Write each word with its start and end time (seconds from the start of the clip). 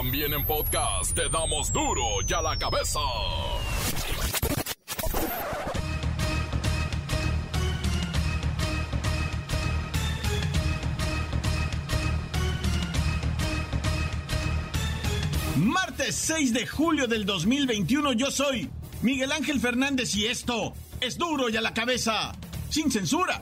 También 0.00 0.32
en 0.32 0.44
podcast 0.44 1.12
te 1.12 1.28
damos 1.28 1.72
duro 1.72 2.04
y 2.24 2.32
a 2.32 2.40
la 2.40 2.56
cabeza. 2.56 3.00
Martes 15.56 16.14
6 16.14 16.52
de 16.52 16.64
julio 16.64 17.08
del 17.08 17.26
2021 17.26 18.12
yo 18.12 18.30
soy 18.30 18.70
Miguel 19.02 19.32
Ángel 19.32 19.58
Fernández 19.58 20.14
y 20.14 20.26
esto 20.26 20.74
es 21.00 21.18
duro 21.18 21.48
y 21.48 21.56
a 21.56 21.60
la 21.60 21.74
cabeza, 21.74 22.36
sin 22.70 22.88
censura. 22.92 23.40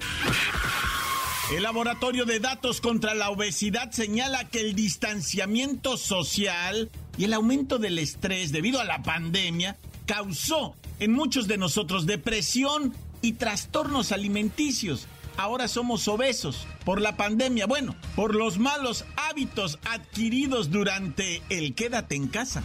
El 1.52 1.62
Laboratorio 1.62 2.24
de 2.24 2.40
Datos 2.40 2.80
contra 2.80 3.14
la 3.14 3.30
Obesidad 3.30 3.92
señala 3.92 4.48
que 4.48 4.60
el 4.60 4.74
distanciamiento 4.74 5.96
social 5.96 6.90
y 7.16 7.24
el 7.24 7.34
aumento 7.34 7.78
del 7.78 8.00
estrés 8.00 8.50
debido 8.50 8.80
a 8.80 8.84
la 8.84 9.04
pandemia 9.04 9.76
causó 10.06 10.74
en 10.98 11.12
muchos 11.12 11.46
de 11.46 11.56
nosotros 11.56 12.04
depresión 12.04 12.94
y 13.22 13.34
trastornos 13.34 14.10
alimenticios. 14.10 15.06
Ahora 15.36 15.68
somos 15.68 16.08
obesos 16.08 16.66
por 16.84 17.00
la 17.00 17.16
pandemia, 17.16 17.66
bueno, 17.66 17.94
por 18.16 18.34
los 18.34 18.58
malos 18.58 19.04
hábitos 19.14 19.78
adquiridos 19.84 20.72
durante 20.72 21.42
el 21.48 21.76
quédate 21.76 22.16
en 22.16 22.26
casa. 22.26 22.64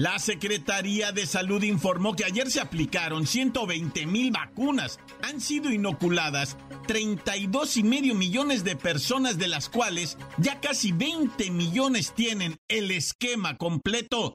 La 0.00 0.18
Secretaría 0.18 1.12
de 1.12 1.26
Salud 1.26 1.62
informó 1.62 2.16
que 2.16 2.24
ayer 2.24 2.50
se 2.50 2.58
aplicaron 2.58 3.26
120 3.26 4.06
mil 4.06 4.30
vacunas. 4.30 4.98
Han 5.20 5.42
sido 5.42 5.70
inoculadas 5.70 6.56
32 6.86 7.76
y 7.76 7.82
medio 7.82 8.14
millones 8.14 8.64
de 8.64 8.76
personas, 8.76 9.36
de 9.36 9.48
las 9.48 9.68
cuales 9.68 10.16
ya 10.38 10.58
casi 10.58 10.92
20 10.92 11.50
millones 11.50 12.14
tienen 12.14 12.56
el 12.68 12.92
esquema 12.92 13.58
completo. 13.58 14.32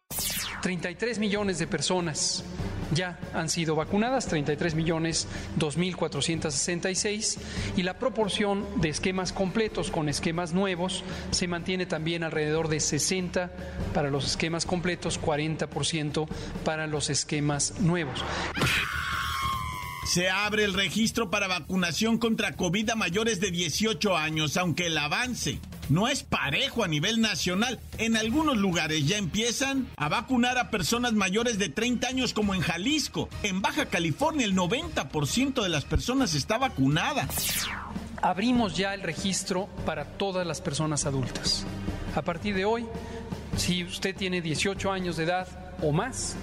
33 0.62 1.18
millones 1.18 1.58
de 1.58 1.66
personas 1.66 2.44
ya 2.96 3.20
han 3.34 3.50
sido 3.50 3.76
vacunadas, 3.76 4.26
33 4.28 4.74
millones 4.74 5.28
2.466, 5.60 7.38
y 7.78 7.84
la 7.84 8.00
proporción 8.00 8.66
de 8.82 8.90
esquemas 8.90 9.34
completos 9.34 9.92
con 9.92 10.10
esquemas 10.10 10.54
nuevos 10.54 11.04
se 11.30 11.48
mantiene 11.48 11.86
también 11.86 12.24
alrededor 12.24 12.70
de 12.70 12.80
60 12.80 13.52
para 13.94 14.10
los 14.10 14.26
esquemas 14.26 14.66
completos, 14.66 15.22
40% 15.22 16.28
para 16.64 16.88
los 16.88 17.10
esquemas 17.10 17.80
nuevos. 17.80 18.24
Se 20.12 20.30
abre 20.30 20.64
el 20.64 20.74
registro 20.74 21.30
para 21.30 21.48
vacunación 21.48 22.18
contra 22.18 22.56
COVID 22.56 22.92
a 22.92 22.96
mayores 22.96 23.40
de 23.40 23.52
18 23.52 24.16
años, 24.16 24.56
aunque 24.56 24.86
el 24.86 24.98
avance 24.98 25.60
no 25.90 26.08
es 26.08 26.24
parejo 26.24 26.84
a 26.84 26.88
nivel 26.88 27.22
nacional. 27.22 27.80
En 27.98 28.18
algunos 28.18 28.58
lugares 28.58 29.08
ya 29.08 29.18
empiezan 29.18 29.88
a 29.98 30.10
vacunar 30.10 30.58
a 30.58 30.70
personas 30.72 31.14
mayores 31.14 31.58
de 31.58 31.70
30 31.70 32.08
años 32.08 32.34
como 32.34 32.54
en 32.54 32.62
Jalisco. 32.62 33.30
En 33.44 33.62
Baja 33.62 33.86
California 33.86 34.46
el 34.46 34.56
90% 34.56 35.62
de 35.62 35.70
las 35.70 35.86
personas 35.86 36.34
está 36.34 36.58
vacunada. 36.58 37.28
Abrimos 38.22 38.76
ya 38.76 38.94
el 38.94 39.02
registro 39.02 39.68
para 39.86 40.06
todas 40.06 40.48
las 40.48 40.62
personas 40.62 41.06
adultas. 41.06 41.66
A 42.16 42.22
partir 42.22 42.56
de 42.56 42.66
hoy, 42.66 42.86
si 43.58 43.84
usted 43.84 44.16
tiene 44.16 44.42
18 44.42 44.92
años 44.92 45.18
de 45.18 45.26
edad 45.26 45.48
o 45.82 45.92
más, 45.92 46.36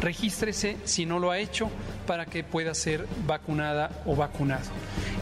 regístrese 0.00 0.76
si 0.84 1.06
no 1.06 1.18
lo 1.18 1.30
ha 1.30 1.38
hecho 1.38 1.70
para 2.06 2.26
que 2.26 2.44
pueda 2.44 2.74
ser 2.74 3.06
vacunada 3.26 3.90
o 4.06 4.16
vacunado. 4.16 4.64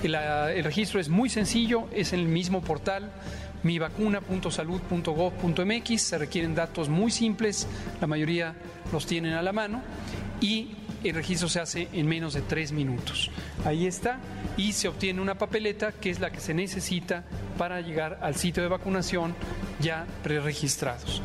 El, 0.02 0.62
registro 0.62 1.00
es 1.00 1.08
muy 1.08 1.28
sencillo, 1.28 1.88
es 1.92 2.12
el 2.12 2.26
mismo 2.26 2.62
portal 2.62 3.10
mivacuna.salud.gov.mx. 3.66 6.00
Se 6.00 6.18
requieren 6.18 6.54
datos 6.54 6.88
muy 6.88 7.10
simples, 7.10 7.66
la 8.00 8.06
mayoría 8.06 8.54
los 8.92 9.06
tienen 9.06 9.32
a 9.34 9.42
la 9.42 9.52
mano 9.52 9.82
y 10.40 10.70
el 11.04 11.14
registro 11.14 11.48
se 11.48 11.60
hace 11.60 11.88
en 11.92 12.06
menos 12.06 12.34
de 12.34 12.42
tres 12.42 12.72
minutos. 12.72 13.30
Ahí 13.64 13.86
está 13.86 14.18
y 14.56 14.72
se 14.72 14.88
obtiene 14.88 15.20
una 15.20 15.36
papeleta 15.36 15.92
que 15.92 16.10
es 16.10 16.20
la 16.20 16.30
que 16.30 16.40
se 16.40 16.54
necesita 16.54 17.24
para 17.58 17.80
llegar 17.80 18.18
al 18.22 18.36
sitio 18.36 18.62
de 18.62 18.68
vacunación 18.68 19.34
ya 19.80 20.06
preregistrados. 20.22 21.22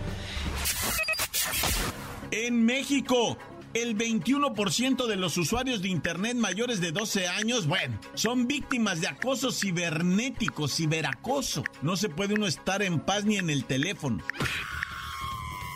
En 2.32 2.64
México, 2.64 3.38
el 3.74 3.98
21% 3.98 5.08
de 5.08 5.16
los 5.16 5.38
usuarios 5.38 5.82
de 5.82 5.90
Internet 5.90 6.36
mayores 6.36 6.82
de 6.82 6.92
12 6.92 7.28
años, 7.28 7.68
bueno, 7.68 8.00
son 8.14 8.48
víctimas 8.48 9.02
de 9.02 9.08
acoso 9.08 9.52
cibernético, 9.52 10.68
ciberacoso. 10.68 11.64
No 11.82 11.96
se 11.96 12.10
puede 12.10 12.34
uno 12.34 12.48
estar 12.48 12.82
en 12.82 13.00
paz 13.00 13.26
ni 13.26 13.38
en 13.38 13.50
el 13.50 13.66
teléfono. 13.66 14.24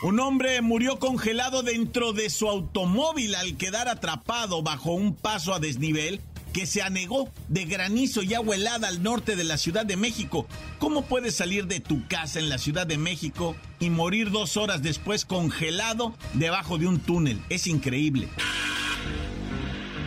Un 0.02 0.20
hombre 0.20 0.60
murió 0.60 0.98
congelado 0.98 1.62
dentro 1.62 2.12
de 2.12 2.28
su 2.28 2.48
automóvil 2.48 3.34
al 3.34 3.56
quedar 3.56 3.88
atrapado 3.88 4.62
bajo 4.62 4.92
un 4.92 5.14
paso 5.14 5.54
a 5.54 5.58
desnivel 5.58 6.20
que 6.56 6.64
se 6.64 6.80
anegó 6.80 7.30
de 7.48 7.66
granizo 7.66 8.22
y 8.22 8.32
agua 8.32 8.54
helada 8.54 8.88
al 8.88 9.02
norte 9.02 9.36
de 9.36 9.44
la 9.44 9.58
Ciudad 9.58 9.84
de 9.84 9.98
México. 9.98 10.46
¿Cómo 10.78 11.04
puedes 11.04 11.34
salir 11.34 11.66
de 11.66 11.80
tu 11.80 12.08
casa 12.08 12.38
en 12.38 12.48
la 12.48 12.56
Ciudad 12.56 12.86
de 12.86 12.96
México 12.96 13.54
y 13.78 13.90
morir 13.90 14.30
dos 14.30 14.56
horas 14.56 14.82
después 14.82 15.26
congelado 15.26 16.14
debajo 16.32 16.78
de 16.78 16.86
un 16.86 16.98
túnel? 16.98 17.42
Es 17.50 17.66
increíble. 17.66 18.30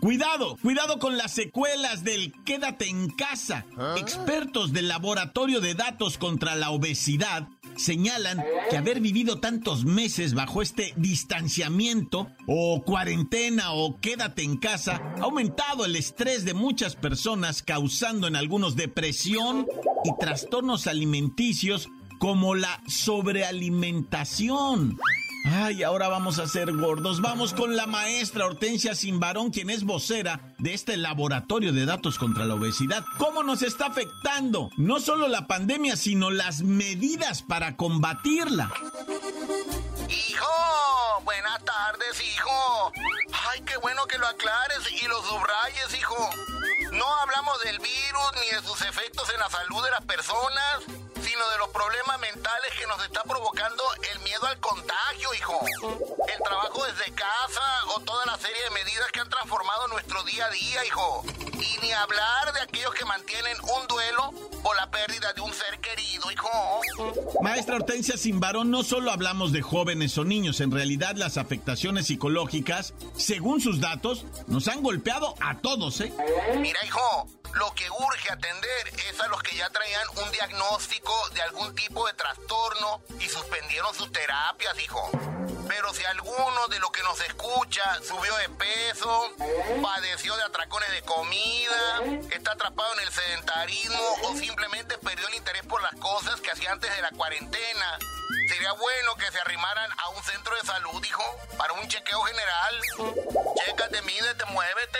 Cuidado, 0.00 0.56
cuidado 0.62 0.98
con 0.98 1.18
las 1.18 1.32
secuelas 1.32 2.02
del 2.04 2.32
quédate 2.44 2.88
en 2.88 3.10
casa. 3.10 3.66
Expertos 3.98 4.72
del 4.72 4.88
Laboratorio 4.88 5.60
de 5.60 5.74
Datos 5.74 6.16
contra 6.16 6.56
la 6.56 6.70
Obesidad 6.70 7.46
señalan 7.76 8.42
que 8.70 8.78
haber 8.78 9.00
vivido 9.00 9.40
tantos 9.40 9.84
meses 9.84 10.32
bajo 10.32 10.62
este 10.62 10.94
distanciamiento 10.96 12.28
o 12.46 12.82
cuarentena 12.82 13.72
o 13.72 14.00
quédate 14.00 14.42
en 14.42 14.56
casa 14.56 15.02
ha 15.18 15.24
aumentado 15.24 15.84
el 15.84 15.96
estrés 15.96 16.46
de 16.46 16.54
muchas 16.54 16.96
personas 16.96 17.62
causando 17.62 18.26
en 18.26 18.36
algunos 18.36 18.76
depresión 18.76 19.66
y 20.04 20.16
trastornos 20.18 20.86
alimenticios 20.86 21.90
como 22.18 22.54
la 22.54 22.82
sobrealimentación. 22.86 24.98
Ay, 25.44 25.82
ahora 25.82 26.08
vamos 26.08 26.38
a 26.38 26.46
ser 26.46 26.72
gordos. 26.72 27.20
Vamos 27.20 27.54
con 27.54 27.76
la 27.76 27.86
maestra 27.86 28.46
Hortensia 28.46 28.94
Simbarón, 28.94 29.50
quien 29.50 29.70
es 29.70 29.84
vocera 29.84 30.54
de 30.58 30.74
este 30.74 30.96
laboratorio 30.96 31.72
de 31.72 31.86
datos 31.86 32.18
contra 32.18 32.44
la 32.44 32.54
obesidad. 32.54 33.04
¿Cómo 33.18 33.42
nos 33.42 33.62
está 33.62 33.86
afectando 33.86 34.70
no 34.76 35.00
solo 35.00 35.28
la 35.28 35.46
pandemia, 35.46 35.96
sino 35.96 36.30
las 36.30 36.62
medidas 36.62 37.42
para 37.42 37.76
combatirla? 37.76 38.70
Hijo, 40.08 41.22
buenas 41.24 41.64
tardes, 41.64 42.22
hijo. 42.34 42.92
Ay, 43.50 43.62
qué 43.62 43.76
bueno 43.78 44.06
que 44.06 44.18
lo 44.18 44.26
aclares 44.26 44.80
y 45.02 45.06
lo 45.08 45.22
subrayes, 45.22 45.98
hijo. 45.98 46.30
No 46.92 47.06
hablamos 47.22 47.60
del 47.64 47.78
virus 47.78 48.30
ni 48.34 48.56
de 48.56 48.62
sus 48.66 48.80
efectos 48.82 49.28
en 49.32 49.40
la 49.40 49.48
salud 49.48 49.82
de 49.84 49.90
las 49.90 50.04
personas 50.04 50.99
sino 51.22 51.50
de 51.50 51.58
los 51.58 51.68
problemas 51.70 52.18
mentales 52.20 52.70
que 52.78 52.86
nos 52.86 53.02
está 53.04 53.22
provocando 53.24 53.82
el 54.12 54.20
miedo 54.20 54.46
al 54.46 54.58
contagio, 54.60 55.34
hijo. 55.34 55.60
El 56.28 56.42
trabajo 56.42 56.84
desde 56.86 57.12
casa 57.12 57.62
o 57.94 58.00
toda 58.00 58.26
la 58.26 58.36
serie 58.38 58.62
de 58.64 58.70
medidas 58.70 59.10
que 59.12 59.20
han 59.20 59.28
transformado 59.28 59.88
nuestro 59.88 60.22
día 60.24 60.46
a 60.46 60.50
día, 60.50 60.84
hijo. 60.86 61.24
Y 61.54 61.78
ni 61.80 61.92
hablar 61.92 62.52
de 62.54 62.60
aquellos 62.60 62.94
que 62.94 63.04
mantienen 63.04 63.56
un 63.60 63.86
duelo 63.86 64.32
por 64.62 64.76
la 64.76 64.90
pérdida 64.90 65.32
de 65.32 65.40
un 65.40 65.52
ser 65.52 65.78
querido, 65.80 66.30
hijo. 66.30 66.48
Maestra 67.40 67.76
Hortensia 67.76 68.16
sin 68.16 68.40
varón, 68.40 68.70
no 68.70 68.82
solo 68.82 69.10
hablamos 69.10 69.52
de 69.52 69.62
jóvenes 69.62 70.16
o 70.18 70.24
niños, 70.24 70.60
en 70.60 70.70
realidad 70.70 71.16
las 71.16 71.36
afectaciones 71.36 72.06
psicológicas, 72.06 72.94
según 73.16 73.60
sus 73.60 73.80
datos, 73.80 74.24
nos 74.46 74.68
han 74.68 74.82
golpeado 74.82 75.34
a 75.40 75.58
todos, 75.58 76.00
¿eh? 76.00 76.12
Mira, 76.58 76.78
hijo, 76.84 77.26
lo 77.54 77.74
que 77.74 77.90
urge 77.90 78.32
atender 78.32 78.88
es 79.08 79.20
a 79.20 79.28
los 79.28 79.42
que 79.42 79.56
ya 79.56 79.68
traían 79.70 80.06
un 80.22 80.30
diagnóstico 80.32 81.12
de 81.30 81.42
algún 81.42 81.74
tipo 81.74 82.06
de 82.06 82.14
trastorno 82.14 83.02
y 83.18 83.28
suspendieron 83.28 83.94
sus 83.94 84.10
terapias, 84.12 84.78
hijo. 84.78 85.10
Pero 85.68 85.92
si 85.94 86.04
alguno 86.04 86.68
de 86.68 86.78
los 86.80 86.90
que 86.90 87.02
nos 87.02 87.20
escucha 87.20 87.82
subió 88.06 88.34
de 88.36 88.48
peso, 88.50 89.30
padeció 89.82 90.36
de 90.36 90.42
atracones 90.42 90.90
de 90.90 91.02
comida, 91.02 92.00
está 92.30 92.52
atrapado 92.52 92.92
en 92.94 93.00
el 93.00 93.12
sedentarismo 93.12 94.02
o 94.24 94.36
simplemente 94.36 94.98
perdió 94.98 95.28
el 95.28 95.34
interés 95.34 95.64
por 95.66 95.80
las 95.82 95.94
cosas 95.96 96.40
que 96.40 96.50
hacía 96.50 96.72
antes 96.72 96.94
de 96.94 97.02
la 97.02 97.10
cuarentena, 97.10 97.98
sería 98.48 98.72
bueno 98.72 99.14
que 99.16 99.30
se 99.30 99.38
arrimaran 99.38 99.90
a 99.92 100.08
un 100.10 100.22
centro 100.24 100.54
de 100.56 100.62
salud, 100.62 101.04
hijo, 101.04 101.22
para 101.56 101.72
un 101.74 101.86
chequeo 101.88 102.20
general. 102.22 102.80
Chécate, 103.64 104.02
mídete, 104.02 104.44
muévete. 104.46 104.98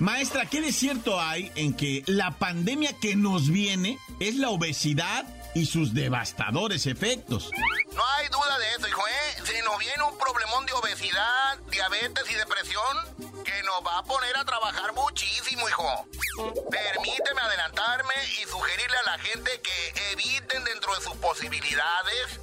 Maestra, 0.00 0.46
¿qué 0.46 0.60
de 0.60 0.72
cierto 0.72 1.20
hay 1.20 1.52
en 1.54 1.74
que 1.74 2.02
la 2.06 2.32
pandemia 2.32 2.98
que 2.98 3.14
nos 3.14 3.48
viene 3.48 3.98
es 4.18 4.36
la 4.36 4.50
obesidad 4.50 5.24
y 5.54 5.66
sus 5.66 5.94
devastadores 5.94 6.86
efectos? 6.86 7.50
No 7.92 8.02
hay 8.18 8.28
duda 8.28 8.58
de 8.58 8.70
eso, 8.72 8.88
hijo, 8.88 9.02
¿eh? 9.06 9.42
Si 9.44 9.62
nos 9.62 9.78
viene 9.78 10.02
un 10.02 10.18
problemón 10.18 10.66
de 10.66 10.72
obesidad, 10.72 11.58
diabetes 11.70 12.24
y 12.28 12.34
depresión, 12.34 13.44
que 13.44 13.62
nos 13.62 13.86
va 13.86 13.98
a 13.98 14.04
poner 14.04 14.36
a 14.36 14.44
trabajar 14.44 14.92
muchísimo, 14.94 15.68
hijo. 15.68 16.06
Permíteme 16.70 17.40
adelantarme 17.40 18.14
y 18.42 18.48
sugerirle 18.48 18.96
a 18.96 19.10
la 19.10 19.18
gente 19.18 19.60
que 19.62 20.12
dentro 20.62 20.94
de 20.94 21.00
sus 21.00 21.16
posibilidades 21.16 22.38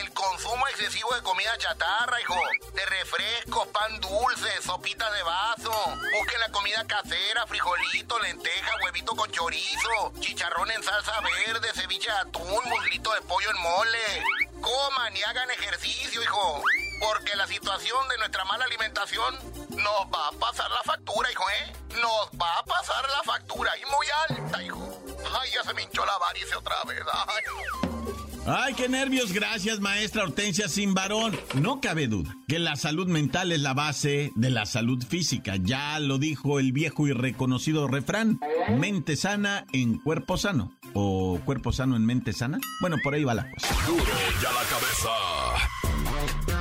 el 0.00 0.12
consumo 0.12 0.66
excesivo 0.68 1.14
de 1.14 1.22
comida 1.22 1.56
chatarra, 1.58 2.20
hijo. 2.20 2.34
De 2.74 2.84
refrescos, 2.86 3.66
pan 3.68 4.00
dulce, 4.00 4.62
sopitas 4.62 5.12
de 5.12 5.22
vaso. 5.22 5.72
Busquen 6.18 6.40
la 6.40 6.50
comida 6.50 6.84
casera, 6.86 7.46
frijolito, 7.46 8.18
lenteja, 8.20 8.76
huevito 8.84 9.16
con 9.16 9.30
chorizo, 9.30 10.12
chicharrón 10.20 10.70
en 10.70 10.82
salsa 10.82 11.20
verde, 11.20 11.72
ceviche 11.74 12.10
de 12.10 12.18
atún, 12.18 12.60
muslito 12.66 13.12
de 13.14 13.22
pollo 13.22 13.50
en 13.50 13.62
mole. 13.62 14.22
Coman 14.60 15.16
y 15.16 15.22
hagan 15.22 15.50
ejercicio, 15.50 16.22
hijo. 16.22 16.62
Porque 17.00 17.36
la 17.36 17.46
situación 17.46 18.08
de 18.08 18.18
nuestra 18.18 18.44
mala 18.44 18.64
alimentación 18.64 19.34
nos 19.70 20.06
va 20.12 20.28
a 20.28 20.32
pasar 20.38 20.70
la 20.70 20.82
factura, 20.84 21.30
hijo, 21.30 21.44
¿eh? 21.50 21.72
Nos 22.00 22.40
va 22.40 22.58
a 22.58 22.64
pasar 22.64 23.04
la 23.16 23.22
factura 23.32 23.70
y 23.76 23.84
muy 23.86 24.06
alta, 24.28 24.62
hijo. 24.62 25.02
Ay, 25.40 25.50
ya 25.54 25.62
se 25.62 25.74
me 25.74 25.82
hinchó 25.82 26.04
la 26.04 26.18
varice 26.18 26.56
otra 26.56 26.76
vez. 26.86 27.02
Ay. 27.12 27.44
Ay, 28.50 28.72
qué 28.72 28.88
nervios, 28.88 29.32
gracias 29.34 29.78
maestra 29.80 30.22
Hortensia 30.22 30.68
Sin 30.68 30.94
varón. 30.94 31.38
No 31.54 31.82
cabe 31.82 32.06
duda 32.06 32.34
que 32.46 32.58
la 32.58 32.76
salud 32.76 33.06
mental 33.06 33.52
es 33.52 33.60
la 33.60 33.74
base 33.74 34.32
de 34.36 34.48
la 34.48 34.64
salud 34.64 35.04
física. 35.06 35.56
Ya 35.56 35.98
lo 36.00 36.16
dijo 36.16 36.58
el 36.58 36.72
viejo 36.72 37.06
y 37.06 37.12
reconocido 37.12 37.88
refrán, 37.88 38.40
mente 38.70 39.16
sana 39.16 39.66
en 39.74 39.98
cuerpo 39.98 40.38
sano. 40.38 40.72
¿O 40.94 41.38
cuerpo 41.44 41.72
sano 41.72 41.94
en 41.94 42.06
mente 42.06 42.32
sana? 42.32 42.58
Bueno, 42.80 42.96
por 43.04 43.12
ahí 43.12 43.22
va 43.22 43.34
la 43.34 43.50
cosa. 43.50 43.74
Duro 43.86 44.02
ya 44.42 44.50
la 44.50 44.62
cabeza. 44.62 45.67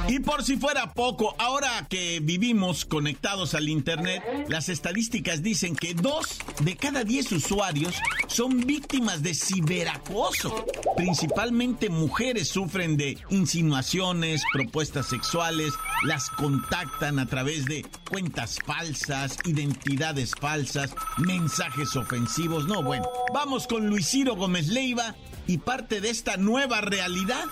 Y 0.10 0.20
por 0.20 0.44
si 0.44 0.56
fuera 0.56 0.94
poco, 0.94 1.36
ahora 1.38 1.86
que 1.90 2.22
vivimos 2.22 2.86
conectados 2.86 3.54
al 3.54 3.68
Internet, 3.68 4.24
las 4.48 4.70
estadísticas 4.70 5.44
dicen 5.44 5.76
que 5.76 5.94
dos 5.94 6.40
de 6.62 6.78
cada 6.78 7.04
diez 7.04 7.30
usuarios 7.34 7.96
son 8.28 8.62
víctimas 8.62 9.22
de 9.22 9.34
ciberacoso. 9.34 10.66
Principalmente 10.96 11.90
mujeres 11.90 12.48
sufren 12.48 12.96
de 12.96 13.18
insinuaciones, 13.30 14.44
propuestas 14.54 15.08
sexuales, 15.08 15.74
las 16.04 16.30
contactan 16.30 17.20
a 17.20 17.26
través 17.26 17.66
de 17.66 17.86
cuentas 18.10 18.60
falsas, 18.66 19.38
identidades 19.44 20.32
falsas, 20.40 20.96
mensajes 21.18 21.98
ofensivos. 21.98 22.66
No, 22.66 22.82
bueno, 22.82 23.10
vamos 23.34 23.68
con 23.68 23.88
Luis 23.88 24.08
Ciro 24.08 24.36
Gómez 24.36 24.68
Leiva 24.70 25.16
y 25.48 25.58
parte 25.58 26.00
de 26.00 26.12
esta 26.12 26.38
nueva 26.38 26.80
realidad. 26.80 27.44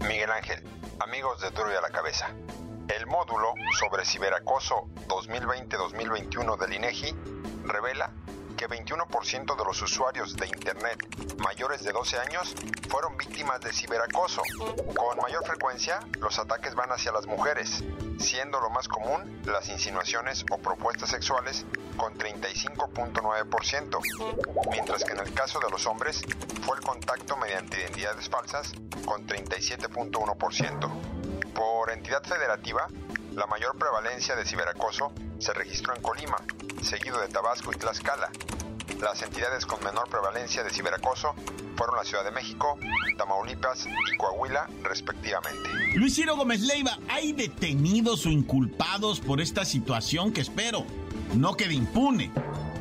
Miguel 0.00 0.30
Ángel 0.30 0.81
amigos 1.02 1.40
de 1.40 1.50
Duro 1.50 1.72
y 1.72 1.74
a 1.74 1.80
la 1.80 1.90
Cabeza. 1.90 2.28
El 2.86 3.06
módulo 3.06 3.54
sobre 3.78 4.04
ciberacoso 4.04 4.88
2020-2021 5.08 6.56
del 6.56 6.74
INEGI 6.74 7.14
revela 7.64 8.12
que 8.62 8.68
21% 8.68 9.56
de 9.56 9.64
los 9.64 9.82
usuarios 9.82 10.36
de 10.36 10.46
Internet 10.46 11.04
mayores 11.38 11.82
de 11.82 11.90
12 11.90 12.16
años 12.18 12.54
fueron 12.88 13.16
víctimas 13.16 13.60
de 13.60 13.72
ciberacoso. 13.72 14.40
Con 14.94 15.18
mayor 15.18 15.44
frecuencia, 15.44 15.98
los 16.20 16.38
ataques 16.38 16.76
van 16.76 16.92
hacia 16.92 17.10
las 17.10 17.26
mujeres, 17.26 17.82
siendo 18.20 18.60
lo 18.60 18.70
más 18.70 18.86
común 18.86 19.42
las 19.46 19.68
insinuaciones 19.68 20.44
o 20.52 20.58
propuestas 20.58 21.10
sexuales 21.10 21.66
con 21.96 22.16
35.9%, 22.16 23.98
mientras 24.70 25.02
que 25.02 25.12
en 25.12 25.18
el 25.18 25.34
caso 25.34 25.58
de 25.58 25.68
los 25.68 25.84
hombres 25.86 26.22
fue 26.64 26.76
el 26.76 26.84
contacto 26.84 27.36
mediante 27.36 27.80
identidades 27.80 28.28
falsas 28.28 28.74
con 29.04 29.26
37.1%. 29.26 31.52
Por 31.52 31.90
entidad 31.90 32.22
federativa, 32.22 32.86
la 33.34 33.46
mayor 33.46 33.76
prevalencia 33.78 34.36
de 34.36 34.44
ciberacoso 34.44 35.12
se 35.38 35.52
registró 35.52 35.94
en 35.94 36.02
Colima, 36.02 36.36
seguido 36.82 37.20
de 37.20 37.28
Tabasco 37.28 37.72
y 37.72 37.76
Tlaxcala. 37.76 38.30
Las 39.00 39.22
entidades 39.22 39.64
con 39.64 39.82
menor 39.82 40.08
prevalencia 40.08 40.62
de 40.62 40.70
ciberacoso 40.70 41.34
fueron 41.76 41.96
la 41.96 42.04
Ciudad 42.04 42.24
de 42.24 42.30
México, 42.30 42.78
Tamaulipas 43.16 43.86
y 43.86 44.16
Coahuila, 44.16 44.68
respectivamente. 44.82 45.68
Luis 45.94 46.14
Ciro 46.14 46.36
Gómez 46.36 46.60
Leiva, 46.60 46.98
¿hay 47.08 47.32
detenidos 47.32 48.26
o 48.26 48.28
inculpados 48.28 49.20
por 49.20 49.40
esta 49.40 49.64
situación 49.64 50.32
que 50.32 50.42
espero 50.42 50.84
no 51.34 51.56
quede 51.56 51.74
impune? 51.74 52.30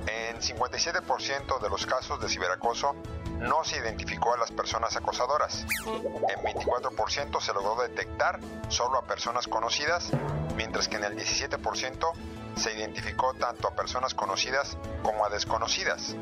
En 0.08 0.38
57% 0.38 1.62
de 1.62 1.70
los 1.70 1.86
casos 1.86 2.22
de 2.22 2.28
ciberacoso 2.28 2.96
no 3.42 3.64
se 3.64 3.78
identificó 3.78 4.34
a 4.34 4.38
las 4.38 4.52
personas 4.52 4.96
acosadoras. 4.96 5.66
En 5.86 6.44
24% 6.44 7.42
se 7.42 7.54
logró 7.54 7.82
detectar 7.82 8.40
solo 8.70 8.98
a 9.00 9.06
personas 9.06 9.48
conocidas, 9.48 10.10
mientras 10.56 10.88
que 10.88 10.98
en 10.98 11.04
el 11.04 11.18
17% 11.18 12.14
se 12.56 12.74
identificó 12.74 13.34
tanto 13.34 13.68
a 13.68 13.72
personas 13.72 14.14
conocidas 14.14 14.78
como 15.04 15.26
a 15.26 15.30
desconocidas. 15.30 16.16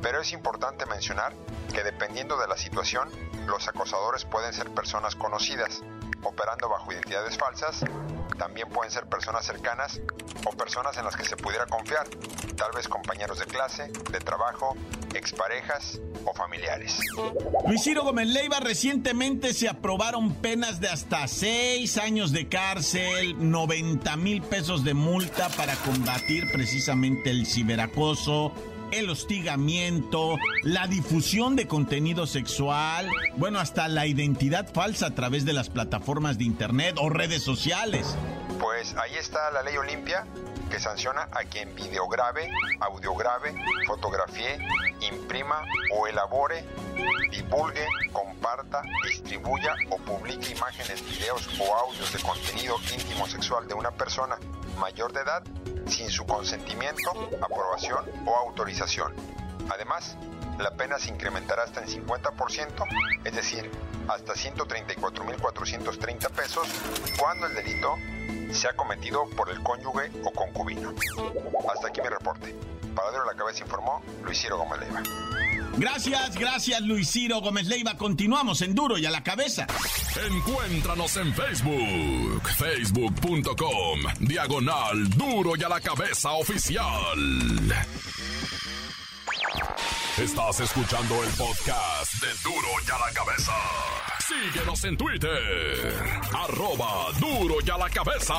Pero 0.00 0.20
es 0.20 0.32
importante 0.32 0.86
mencionar 0.86 1.34
que 1.72 1.82
dependiendo 1.82 2.38
de 2.38 2.48
la 2.48 2.56
situación, 2.56 3.10
los 3.46 3.68
acosadores 3.68 4.24
pueden 4.24 4.52
ser 4.52 4.70
personas 4.70 5.14
conocidas, 5.16 5.82
operando 6.22 6.68
bajo 6.68 6.92
identidades 6.92 7.36
falsas, 7.36 7.84
también 8.38 8.68
pueden 8.68 8.90
ser 8.90 9.06
personas 9.06 9.44
cercanas 9.44 10.00
o 10.46 10.50
personas 10.56 10.96
en 10.96 11.04
las 11.04 11.16
que 11.16 11.24
se 11.24 11.36
pudiera 11.36 11.66
confiar, 11.66 12.08
tal 12.56 12.72
vez 12.74 12.88
compañeros 12.88 13.38
de 13.38 13.46
clase, 13.46 13.90
de 14.10 14.20
trabajo, 14.20 14.76
exparejas 15.14 16.00
o 16.24 16.34
familiares. 16.34 16.98
Luis 17.66 17.82
Ciro 17.82 18.02
Gómez 18.02 18.28
Leiva, 18.28 18.60
recientemente 18.60 19.54
se 19.54 19.68
aprobaron 19.68 20.34
penas 20.34 20.80
de 20.80 20.88
hasta 20.88 21.26
seis 21.28 21.98
años 21.98 22.32
de 22.32 22.48
cárcel, 22.48 23.36
90 23.38 24.16
mil 24.16 24.42
pesos 24.42 24.84
de 24.84 24.94
multa 24.94 25.48
para 25.50 25.74
combatir 25.76 26.50
precisamente 26.52 27.30
el 27.30 27.46
ciberacoso, 27.46 28.52
el 28.92 29.10
hostigamiento, 29.10 30.36
la 30.62 30.86
difusión 30.86 31.56
de 31.56 31.66
contenido 31.66 32.26
sexual, 32.26 33.08
bueno, 33.36 33.58
hasta 33.58 33.88
la 33.88 34.06
identidad 34.06 34.72
falsa 34.72 35.06
a 35.06 35.14
través 35.14 35.44
de 35.44 35.52
las 35.54 35.70
plataformas 35.70 36.38
de 36.38 36.44
internet 36.44 36.96
o 37.00 37.08
redes 37.08 37.42
sociales. 37.42 38.16
Pues 38.62 38.94
ahí 38.96 39.16
está 39.16 39.50
la 39.50 39.60
ley 39.64 39.76
Olimpia 39.76 40.24
que 40.70 40.78
sanciona 40.78 41.28
a 41.32 41.42
quien 41.42 41.74
videograve, 41.74 42.48
audiograve, 42.78 43.52
fotografíe, 43.88 44.56
imprima 45.00 45.64
o 45.96 46.06
elabore, 46.06 46.64
divulgue, 47.32 47.84
comparta, 48.12 48.82
distribuya 49.02 49.74
o 49.90 49.96
publique 49.96 50.52
imágenes, 50.52 51.02
videos 51.02 51.48
o 51.58 51.74
audios 51.74 52.12
de 52.12 52.20
contenido 52.20 52.76
íntimo 52.94 53.26
sexual 53.26 53.66
de 53.66 53.74
una 53.74 53.90
persona 53.90 54.38
mayor 54.78 55.12
de 55.12 55.22
edad 55.22 55.42
sin 55.88 56.08
su 56.08 56.24
consentimiento, 56.24 57.10
aprobación 57.42 58.04
o 58.24 58.36
autorización. 58.36 59.12
Además, 59.70 60.16
la 60.58 60.70
pena 60.72 60.98
se 60.98 61.10
incrementará 61.10 61.64
hasta 61.64 61.80
en 61.80 61.88
50%, 61.88 62.84
es 63.24 63.34
decir, 63.34 63.70
hasta 64.08 64.34
134.430 64.34 66.30
pesos 66.30 66.68
cuando 67.18 67.46
el 67.46 67.54
delito 67.54 67.96
sea 68.52 68.74
cometido 68.74 69.28
por 69.30 69.50
el 69.50 69.62
cónyuge 69.62 70.10
o 70.24 70.30
concubino. 70.32 70.94
Hasta 71.72 71.88
aquí 71.88 72.00
mi 72.00 72.08
reporte. 72.08 72.54
Para 72.94 73.24
la 73.24 73.34
cabeza 73.34 73.64
informó 73.64 74.02
Luis 74.22 74.38
Ciro 74.38 74.58
Gómez 74.58 74.80
Leiva. 74.80 75.02
Gracias, 75.78 76.36
gracias 76.36 76.80
Luis 76.82 77.10
Ciro 77.10 77.40
Gómez 77.40 77.66
Leiva. 77.66 77.96
Continuamos 77.96 78.60
en 78.60 78.74
Duro 78.74 78.98
y 78.98 79.06
a 79.06 79.10
la 79.10 79.22
cabeza. 79.22 79.66
Encuéntranos 80.30 81.16
en 81.16 81.32
Facebook, 81.32 82.42
facebook.com, 82.58 84.00
diagonal 84.20 85.08
Duro 85.10 85.56
y 85.56 85.62
a 85.64 85.68
la 85.70 85.80
cabeza 85.80 86.32
oficial. 86.32 86.84
Estás 90.18 90.60
escuchando 90.60 91.24
el 91.24 91.30
podcast 91.30 92.14
de 92.20 92.28
Duro 92.44 92.68
y 92.86 92.90
a 92.90 92.98
la 92.98 93.12
cabeza. 93.14 93.52
Síguenos 94.28 94.84
en 94.84 94.96
Twitter, 94.98 96.20
arroba 96.34 97.06
Duro 97.18 97.56
y 97.64 97.70
a 97.70 97.78
la 97.78 97.88
cabeza. 97.88 98.34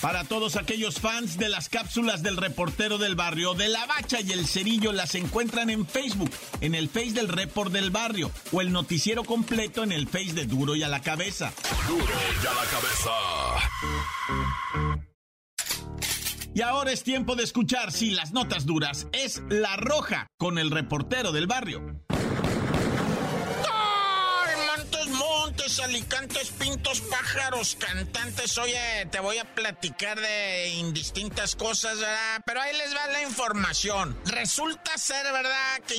Para 0.00 0.24
todos 0.24 0.56
aquellos 0.56 0.98
fans 0.98 1.38
de 1.38 1.48
las 1.48 1.68
cápsulas 1.68 2.24
del 2.24 2.36
reportero 2.36 2.98
del 2.98 3.14
barrio, 3.14 3.54
de 3.54 3.68
la 3.68 3.86
bacha 3.86 4.20
y 4.20 4.32
el 4.32 4.44
cerillo 4.46 4.92
las 4.92 5.14
encuentran 5.14 5.70
en 5.70 5.86
Facebook, 5.86 6.32
en 6.60 6.74
el 6.74 6.88
Face 6.88 7.12
del 7.12 7.28
Report 7.28 7.70
del 7.70 7.92
Barrio, 7.92 8.30
o 8.52 8.60
el 8.60 8.72
noticiero 8.72 9.22
completo 9.22 9.84
en 9.84 9.92
el 9.92 10.08
Face 10.08 10.32
de 10.32 10.46
Duro 10.46 10.74
y 10.74 10.82
a 10.82 10.88
la 10.88 11.00
cabeza. 11.00 11.52
Duro 11.86 12.04
y 12.04 12.46
a 12.46 12.52
la 12.52 12.64
cabeza. 12.64 13.10
Y 16.54 16.62
ahora 16.62 16.92
es 16.92 17.02
tiempo 17.02 17.34
de 17.34 17.42
escuchar 17.42 17.90
si 17.90 18.12
las 18.12 18.32
notas 18.32 18.64
duras 18.64 19.08
es 19.12 19.42
La 19.48 19.76
Roja 19.76 20.28
con 20.38 20.58
el 20.58 20.70
reportero 20.70 21.32
del 21.32 21.48
barrio. 21.48 22.04
Alicantes, 25.80 26.50
pintos, 26.50 27.00
pájaros, 27.00 27.76
cantantes. 27.78 28.58
Oye, 28.58 29.06
te 29.10 29.20
voy 29.20 29.38
a 29.38 29.44
platicar 29.54 30.20
de 30.20 30.68
indistintas 30.68 31.56
cosas, 31.56 31.98
¿verdad? 31.98 32.42
Pero 32.44 32.60
ahí 32.60 32.76
les 32.76 32.94
va 32.94 33.06
la 33.08 33.22
información. 33.22 34.18
Resulta 34.26 34.96
ser, 34.98 35.24
¿verdad? 35.32 35.80
Que 35.86 35.96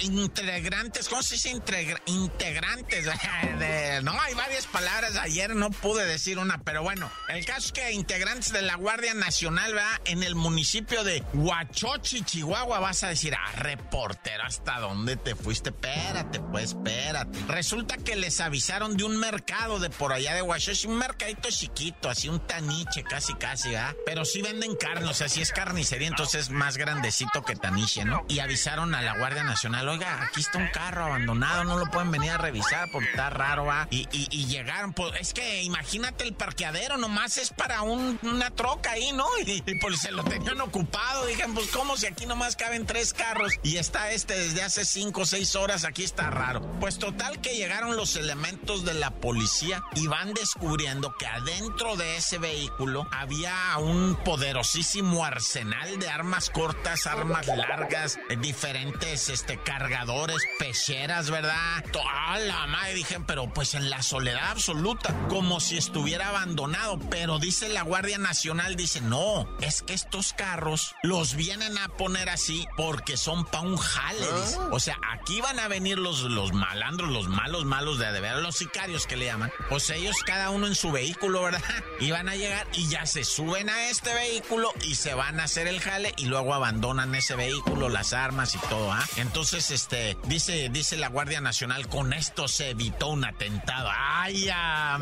integrantes, 0.00 1.08
¿cómo 1.08 1.22
se 1.22 1.34
dice 1.34 1.50
integrantes? 1.50 3.06
no, 4.02 4.20
hay 4.20 4.34
varias 4.34 4.66
palabras. 4.66 5.16
Ayer 5.16 5.54
no 5.54 5.70
pude 5.70 6.06
decir 6.06 6.38
una, 6.38 6.58
pero 6.58 6.82
bueno. 6.82 7.10
El 7.28 7.44
caso 7.44 7.66
es 7.66 7.72
que 7.72 7.92
integrantes 7.92 8.52
de 8.52 8.62
la 8.62 8.76
Guardia 8.76 9.14
Nacional, 9.14 9.74
¿verdad? 9.74 10.00
En 10.04 10.22
el 10.22 10.34
municipio 10.34 11.04
de 11.04 11.22
Huachochi, 11.32 12.22
Chihuahua, 12.22 12.80
vas 12.80 13.02
a 13.02 13.08
decir, 13.08 13.34
ah, 13.34 13.52
reportero, 13.56 14.44
¿hasta 14.44 14.80
dónde 14.80 15.16
te 15.16 15.34
fuiste? 15.34 15.70
Espérate, 15.70 16.40
pues, 16.40 16.70
espérate. 16.70 17.38
Resulta 17.48 17.96
que 17.96 18.16
les 18.16 18.40
avisaron 18.40 18.96
de 18.96 19.04
un 19.04 19.07
mercado 19.16 19.78
de 19.78 19.90
por 19.90 20.12
allá 20.12 20.34
de 20.34 20.42
Washington, 20.42 20.92
un 20.92 20.98
mercadito 20.98 21.48
chiquito, 21.50 22.10
así 22.10 22.28
un 22.28 22.40
taniche 22.40 23.02
casi 23.04 23.34
casi, 23.34 23.74
¿ah? 23.74 23.94
Pero 24.04 24.24
sí 24.24 24.42
venden 24.42 24.76
carne, 24.76 25.08
o 25.08 25.14
sea, 25.14 25.28
sí 25.28 25.40
es 25.40 25.52
carnicería, 25.52 26.08
entonces 26.08 26.44
es 26.44 26.50
más 26.50 26.76
grandecito 26.76 27.42
que 27.42 27.56
taniche, 27.56 28.04
¿no? 28.04 28.24
Y 28.28 28.40
avisaron 28.40 28.94
a 28.94 29.02
la 29.02 29.16
Guardia 29.16 29.44
Nacional, 29.44 29.88
oiga, 29.88 30.22
aquí 30.22 30.40
está 30.40 30.58
un 30.58 30.68
carro 30.68 31.04
abandonado, 31.04 31.64
no 31.64 31.78
lo 31.78 31.86
pueden 31.90 32.10
venir 32.10 32.32
a 32.32 32.38
revisar 32.38 32.90
porque 32.92 33.10
está 33.10 33.30
raro, 33.30 33.70
¿ah? 33.70 33.88
Y, 33.90 34.08
y, 34.10 34.46
llegaron, 34.46 34.92
pues 34.92 35.12
es 35.20 35.34
que 35.34 35.62
imagínate 35.62 36.24
el 36.24 36.34
parqueadero, 36.34 36.96
nomás 36.96 37.36
es 37.38 37.50
para 37.50 37.82
una 37.82 38.50
troca 38.50 38.92
ahí, 38.92 39.12
¿no? 39.12 39.26
Y, 39.44 39.62
y 39.64 39.78
pues 39.80 40.00
se 40.00 40.10
lo 40.10 40.24
tenían 40.24 40.60
ocupado, 40.60 41.26
dijeron, 41.26 41.54
pues 41.54 41.68
cómo 41.68 41.96
si 41.96 42.06
aquí 42.06 42.26
nomás 42.26 42.56
caben 42.56 42.86
tres 42.86 43.12
carros 43.12 43.52
y 43.62 43.76
está 43.76 44.10
este 44.12 44.38
desde 44.38 44.62
hace 44.62 44.84
cinco 44.84 45.22
o 45.22 45.26
seis 45.26 45.54
horas, 45.56 45.84
aquí 45.84 46.04
está 46.04 46.30
raro. 46.30 46.60
Pues 46.80 46.98
total 46.98 47.40
que 47.40 47.56
llegaron 47.56 47.96
los 47.96 48.16
elementos 48.16 48.84
de 48.84 48.94
la 48.98 49.10
policía 49.10 49.82
y 49.94 50.06
van 50.06 50.34
descubriendo 50.34 51.14
que 51.18 51.26
adentro 51.26 51.96
de 51.96 52.16
ese 52.16 52.38
vehículo 52.38 53.06
había 53.10 53.54
un 53.78 54.16
poderosísimo 54.24 55.24
arsenal 55.24 55.98
de 55.98 56.08
armas 56.08 56.50
cortas, 56.50 57.06
armas 57.06 57.46
largas, 57.46 58.18
diferentes 58.40 59.28
este, 59.28 59.58
cargadores, 59.58 60.42
pecheras, 60.58 61.30
¿verdad? 61.30 61.84
Toda 61.92 62.38
la 62.38 62.66
madre 62.66 62.94
dije, 62.94 63.20
pero 63.26 63.52
pues 63.52 63.74
en 63.74 63.90
la 63.90 64.02
soledad 64.02 64.50
absoluta, 64.50 65.14
como 65.28 65.60
si 65.60 65.76
estuviera 65.76 66.28
abandonado. 66.28 66.98
Pero 67.10 67.38
dice 67.38 67.68
la 67.68 67.82
Guardia 67.82 68.18
Nacional, 68.18 68.76
dice, 68.76 69.00
no, 69.00 69.48
es 69.60 69.82
que 69.82 69.94
estos 69.94 70.32
carros 70.32 70.94
los 71.02 71.34
vienen 71.34 71.76
a 71.78 71.88
poner 71.88 72.28
así 72.28 72.66
porque 72.76 73.16
son 73.16 73.44
pa' 73.44 73.60
un 73.60 73.76
jale, 73.76 74.26
ah. 74.30 74.68
O 74.72 74.80
sea, 74.80 74.98
aquí 75.12 75.40
van 75.40 75.58
a 75.58 75.68
venir 75.68 75.98
los, 75.98 76.22
los 76.22 76.52
malandros, 76.52 77.10
los 77.10 77.28
malos, 77.28 77.64
malos 77.64 77.98
de, 77.98 78.10
de 78.12 78.20
ver, 78.20 78.36
los 78.36 78.56
sicarios 78.56 78.87
que 79.06 79.16
le 79.16 79.26
llaman, 79.26 79.52
pues 79.68 79.90
ellos 79.90 80.16
cada 80.24 80.50
uno 80.50 80.66
en 80.66 80.74
su 80.74 80.90
vehículo, 80.90 81.42
¿verdad? 81.42 81.62
Y 82.00 82.12
van 82.12 82.28
a 82.28 82.36
llegar 82.36 82.66
y 82.74 82.88
ya 82.88 83.06
se 83.06 83.24
suben 83.24 83.68
a 83.68 83.88
este 83.90 84.14
vehículo 84.14 84.72
y 84.82 84.94
se 84.94 85.14
van 85.14 85.40
a 85.40 85.44
hacer 85.44 85.66
el 85.66 85.80
jale 85.80 86.14
y 86.16 86.26
luego 86.26 86.54
abandonan 86.54 87.14
ese 87.14 87.34
vehículo, 87.34 87.88
las 87.88 88.12
armas 88.12 88.54
y 88.54 88.58
todo, 88.68 88.92
¿ah? 88.92 89.04
Entonces, 89.16 89.70
este, 89.72 90.16
dice, 90.24 90.68
dice 90.70 90.96
la 90.96 91.08
Guardia 91.08 91.40
Nacional, 91.40 91.88
con 91.88 92.12
esto 92.12 92.46
se 92.46 92.70
evitó 92.70 93.08
un 93.08 93.24
atentado. 93.24 93.90
¡Ay, 93.92 94.44
ya, 94.44 94.98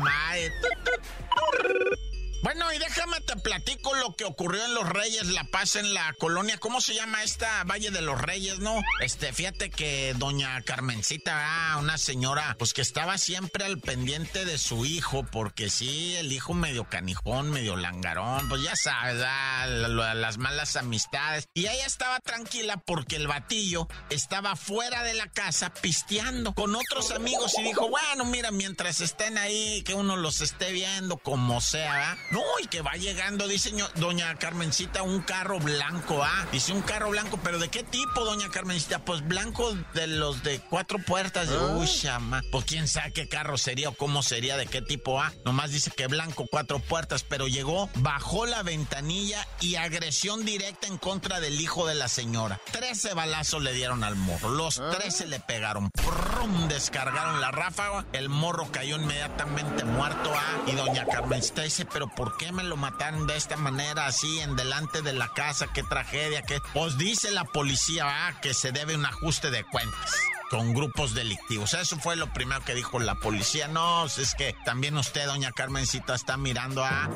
bueno, 2.43 2.71
y 2.71 2.77
déjame 2.77 3.19
te 3.21 3.35
platico 3.35 3.93
lo 3.95 4.15
que 4.15 4.25
ocurrió 4.25 4.63
en 4.65 4.73
Los 4.73 4.87
Reyes, 4.87 5.25
La 5.27 5.43
Paz, 5.45 5.75
en 5.75 5.93
la 5.93 6.13
colonia. 6.13 6.57
¿Cómo 6.57 6.81
se 6.81 6.93
llama 6.93 7.23
esta 7.23 7.63
Valle 7.63 7.91
de 7.91 8.01
los 8.01 8.19
Reyes, 8.21 8.59
no? 8.59 8.81
Este, 9.01 9.33
fíjate 9.33 9.69
que 9.69 10.13
doña 10.17 10.61
Carmencita, 10.61 11.73
ah, 11.73 11.77
una 11.77 11.97
señora, 11.97 12.55
pues 12.59 12.73
que 12.73 12.81
estaba 12.81 13.17
siempre 13.17 13.65
al 13.65 13.79
pendiente 13.79 14.45
de 14.45 14.57
su 14.57 14.85
hijo, 14.85 15.25
porque 15.31 15.69
sí, 15.69 16.15
el 16.15 16.31
hijo 16.31 16.53
medio 16.53 16.85
canijón, 16.85 17.51
medio 17.51 17.75
langarón, 17.75 18.47
pues 18.49 18.61
ya 18.61 18.75
sabes, 18.75 19.21
ah, 19.25 19.65
las 19.67 20.37
malas 20.37 20.75
amistades. 20.75 21.47
Y 21.53 21.67
ella 21.67 21.85
estaba 21.85 22.19
tranquila 22.19 22.77
porque 22.77 23.15
el 23.15 23.27
batillo 23.27 23.87
estaba 24.09 24.55
fuera 24.55 25.03
de 25.03 25.13
la 25.13 25.27
casa 25.27 25.73
pisteando 25.73 26.53
con 26.53 26.75
otros 26.75 27.11
amigos 27.11 27.53
y 27.57 27.63
dijo, 27.63 27.89
bueno, 27.89 28.25
mira, 28.25 28.51
mientras 28.51 29.01
estén 29.01 29.37
ahí, 29.37 29.83
que 29.83 29.93
uno 29.93 30.15
los 30.15 30.41
esté 30.41 30.71
viendo 30.71 31.17
como 31.17 31.61
sea, 31.61 32.17
no, 32.37 32.43
y 32.61 32.67
que 32.67 32.81
va 32.81 32.91
llegando, 32.93 33.47
dice 33.47 33.71
doña 33.95 34.35
Carmencita, 34.35 35.01
un 35.01 35.21
carro 35.21 35.59
blanco, 35.59 36.23
ah. 36.23 36.45
Dice 36.51 36.71
un 36.71 36.83
carro 36.83 37.09
blanco, 37.09 37.39
pero 37.43 37.57
¿de 37.57 37.69
qué 37.69 37.81
tipo, 37.83 38.23
doña 38.23 38.49
Carmencita? 38.49 38.99
Pues 38.99 39.27
blanco 39.27 39.75
de 39.95 40.05
los 40.05 40.43
de 40.43 40.59
cuatro 40.59 40.99
puertas. 40.99 41.49
Ah. 41.49 41.77
Uy, 41.77 41.87
chama. 41.87 42.43
Pues 42.51 42.65
quién 42.65 42.87
sabe 42.87 43.11
qué 43.11 43.27
carro 43.27 43.57
sería 43.57 43.89
o 43.89 43.93
cómo 43.93 44.21
sería, 44.21 44.55
de 44.55 44.67
qué 44.67 44.83
tipo, 44.83 45.19
ah. 45.19 45.33
Nomás 45.45 45.71
dice 45.71 45.89
que 45.89 46.05
blanco, 46.05 46.45
cuatro 46.49 46.77
puertas, 46.77 47.23
pero 47.23 47.47
llegó, 47.47 47.89
bajó 47.95 48.45
la 48.45 48.61
ventanilla 48.61 49.47
y 49.59 49.75
agresión 49.75 50.45
directa 50.45 50.85
en 50.85 50.97
contra 50.97 51.39
del 51.39 51.59
hijo 51.59 51.87
de 51.87 51.95
la 51.95 52.07
señora. 52.07 52.61
Trece 52.71 53.15
balazos 53.15 53.63
le 53.63 53.73
dieron 53.73 54.03
al 54.03 54.15
morro. 54.15 54.49
Los 54.49 54.77
ah. 54.77 54.91
trece 54.95 55.25
le 55.25 55.39
pegaron. 55.39 55.89
Prum, 55.91 56.67
descargaron 56.67 57.41
la 57.41 57.49
ráfaga. 57.49 58.05
El 58.13 58.29
morro 58.29 58.67
cayó 58.71 58.97
inmediatamente 58.97 59.85
muerto, 59.85 60.31
ah. 60.35 60.63
Y 60.67 60.73
doña 60.73 61.05
Carmencita 61.05 61.63
dice, 61.63 61.85
pero 61.85 62.07
¿por 62.17 62.35
qué 62.35 62.51
me 62.51 62.63
lo 62.63 62.75
mataron 62.75 63.27
de 63.27 63.37
esta 63.37 63.55
manera, 63.55 64.07
así, 64.07 64.39
en 64.39 64.55
delante 64.55 65.03
de 65.03 65.13
la 65.13 65.29
casa? 65.29 65.67
¿Qué 65.73 65.83
tragedia? 65.83 66.41
¿Qué? 66.41 66.59
Pues 66.73 66.97
dice 66.97 67.31
la 67.31 67.45
policía 67.45 68.35
que 68.41 68.55
se 68.55 68.71
debe 68.71 68.95
un 68.95 69.05
ajuste 69.05 69.51
de 69.51 69.63
cuentas 69.63 70.15
con 70.49 70.73
grupos 70.73 71.13
delictivos. 71.13 71.73
Eso 71.75 71.97
fue 71.97 72.15
lo 72.15 72.33
primero 72.33 72.61
que 72.65 72.73
dijo 72.73 72.99
la 72.99 73.15
policía. 73.15 73.67
No, 73.67 74.05
es 74.07 74.33
que 74.35 74.55
también 74.65 74.97
usted, 74.97 75.27
doña 75.27 75.51
Carmencita, 75.51 76.15
está 76.15 76.37
mirando 76.37 76.83
a... 76.83 77.09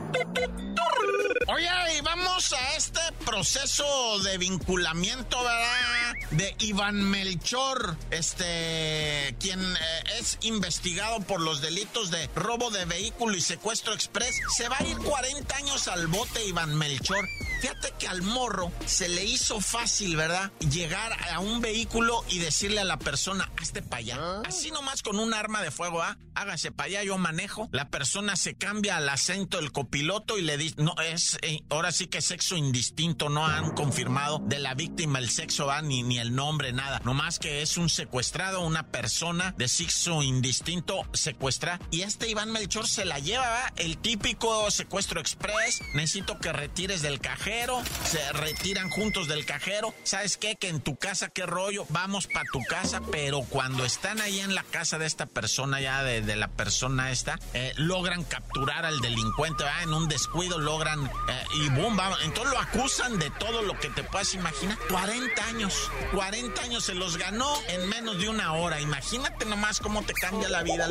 Oye, 1.47 1.67
y 1.97 2.01
vamos 2.01 2.53
a 2.53 2.75
este 2.75 2.99
proceso 3.25 4.19
de 4.19 4.37
vinculamiento, 4.37 5.37
¿verdad? 5.43 6.13
De 6.31 6.55
Iván 6.59 7.03
Melchor, 7.03 7.97
este, 8.11 9.35
quien 9.39 9.59
eh, 9.59 10.03
es 10.19 10.37
investigado 10.41 11.19
por 11.21 11.41
los 11.41 11.61
delitos 11.61 12.11
de 12.11 12.29
robo 12.35 12.69
de 12.69 12.85
vehículo 12.85 13.35
y 13.35 13.41
secuestro 13.41 13.93
express. 13.93 14.39
Se 14.55 14.69
va 14.69 14.77
a 14.79 14.85
ir 14.85 14.97
40 14.97 15.55
años 15.55 15.87
al 15.87 16.07
bote 16.07 16.45
Iván 16.45 16.75
Melchor. 16.77 17.27
Fíjate 17.61 17.93
que 17.99 18.07
al 18.07 18.23
morro 18.23 18.71
se 18.85 19.07
le 19.07 19.23
hizo 19.23 19.61
fácil, 19.61 20.15
¿verdad? 20.15 20.51
Llegar 20.71 21.15
a 21.31 21.39
un 21.39 21.61
vehículo 21.61 22.23
y 22.27 22.39
decirle 22.39 22.81
a 22.81 22.85
la 22.85 22.97
persona, 22.97 23.51
hazte 23.61 23.83
para 23.83 23.99
allá. 23.99 24.17
Ah. 24.19 24.41
Así 24.47 24.71
nomás 24.71 25.03
con 25.03 25.19
un 25.19 25.33
arma 25.33 25.61
de 25.61 25.69
fuego, 25.69 26.01
¿ah? 26.01 26.17
Hágase 26.33 26.71
para 26.71 26.87
allá, 26.87 27.03
yo 27.03 27.19
manejo. 27.19 27.69
La 27.71 27.89
persona 27.89 28.35
se 28.35 28.55
cambia 28.55 28.97
al 28.97 29.07
acento 29.07 29.57
del 29.57 29.71
copiloto 29.71 30.39
y 30.39 30.41
le 30.41 30.57
dice, 30.57 30.75
no, 30.79 30.95
es, 31.03 31.30
eh, 31.41 31.61
ahora 31.69 31.91
sí 31.91 32.07
que 32.07 32.21
sexo 32.21 32.55
indistinto, 32.55 33.29
no 33.29 33.45
han 33.45 33.71
confirmado 33.71 34.39
de 34.39 34.59
la 34.59 34.73
víctima 34.73 35.19
el 35.19 35.29
sexo, 35.29 35.71
¿ah? 35.71 35.81
Ni, 35.81 36.03
ni 36.03 36.19
el 36.19 36.35
nombre, 36.35 36.73
nada. 36.73 37.01
Nomás 37.03 37.39
que 37.39 37.61
es 37.61 37.77
un 37.77 37.89
secuestrado, 37.89 38.61
una 38.61 38.87
persona 38.87 39.53
de 39.57 39.67
sexo 39.67 40.23
indistinto 40.23 41.05
secuestra. 41.13 41.79
Y 41.91 42.01
este 42.01 42.29
Iván 42.29 42.51
Melchor 42.51 42.87
se 42.87 43.05
la 43.05 43.19
lleva, 43.19 43.43
¿verdad? 43.43 43.73
El 43.77 43.97
típico 43.97 44.69
secuestro 44.71 45.19
express. 45.19 45.81
Necesito 45.93 46.39
que 46.39 46.51
retires 46.51 47.01
del 47.01 47.19
cajero 47.19 47.81
se 48.05 48.31
retiran 48.33 48.89
juntos 48.89 49.27
del 49.27 49.45
cajero. 49.45 49.93
¿Sabes 50.03 50.37
qué? 50.37 50.55
Que 50.55 50.69
en 50.69 50.81
tu 50.81 50.95
casa, 50.95 51.29
qué 51.29 51.45
rollo, 51.45 51.85
vamos 51.89 52.27
para 52.27 52.45
tu 52.51 52.59
casa, 52.63 53.01
pero 53.11 53.41
cuando 53.41 53.85
están 53.85 54.21
ahí 54.21 54.39
en 54.39 54.55
la 54.55 54.63
casa 54.63 54.97
de 54.97 55.05
esta 55.05 55.25
persona, 55.25 55.81
ya 55.81 56.03
de, 56.03 56.35
la 56.35 56.47
persona 56.47 57.11
esta, 57.11 57.39
eh, 57.53 57.73
logran 57.75 58.23
capturar 58.23 58.85
al 58.85 58.99
delincuente, 58.99 59.63
¿verdad? 59.63 59.83
en 59.83 59.93
un 59.93 60.07
descuido 60.07 60.59
logran 60.59 61.09
eh, 61.27 61.43
y 61.53 61.69
boom, 61.69 61.99
entonces 62.23 62.53
lo 62.53 62.59
acusan 62.59 63.19
de 63.19 63.29
todo 63.31 63.61
lo 63.61 63.79
que 63.79 63.89
te 63.89 64.03
puedas 64.03 64.33
imaginar. 64.33 64.77
40 64.89 65.45
años, 65.45 65.91
40 66.13 66.61
años 66.61 66.83
se 66.83 66.95
los 66.95 67.17
ganó 67.17 67.53
en 67.67 67.87
menos 67.89 68.19
de 68.19 68.29
una 68.29 68.53
hora. 68.53 68.81
Imagínate 68.81 69.45
nomás 69.45 69.79
cómo 69.79 70.01
te 70.03 70.13
cambia 70.13 70.49
la 70.49 70.63
vida. 70.63 70.87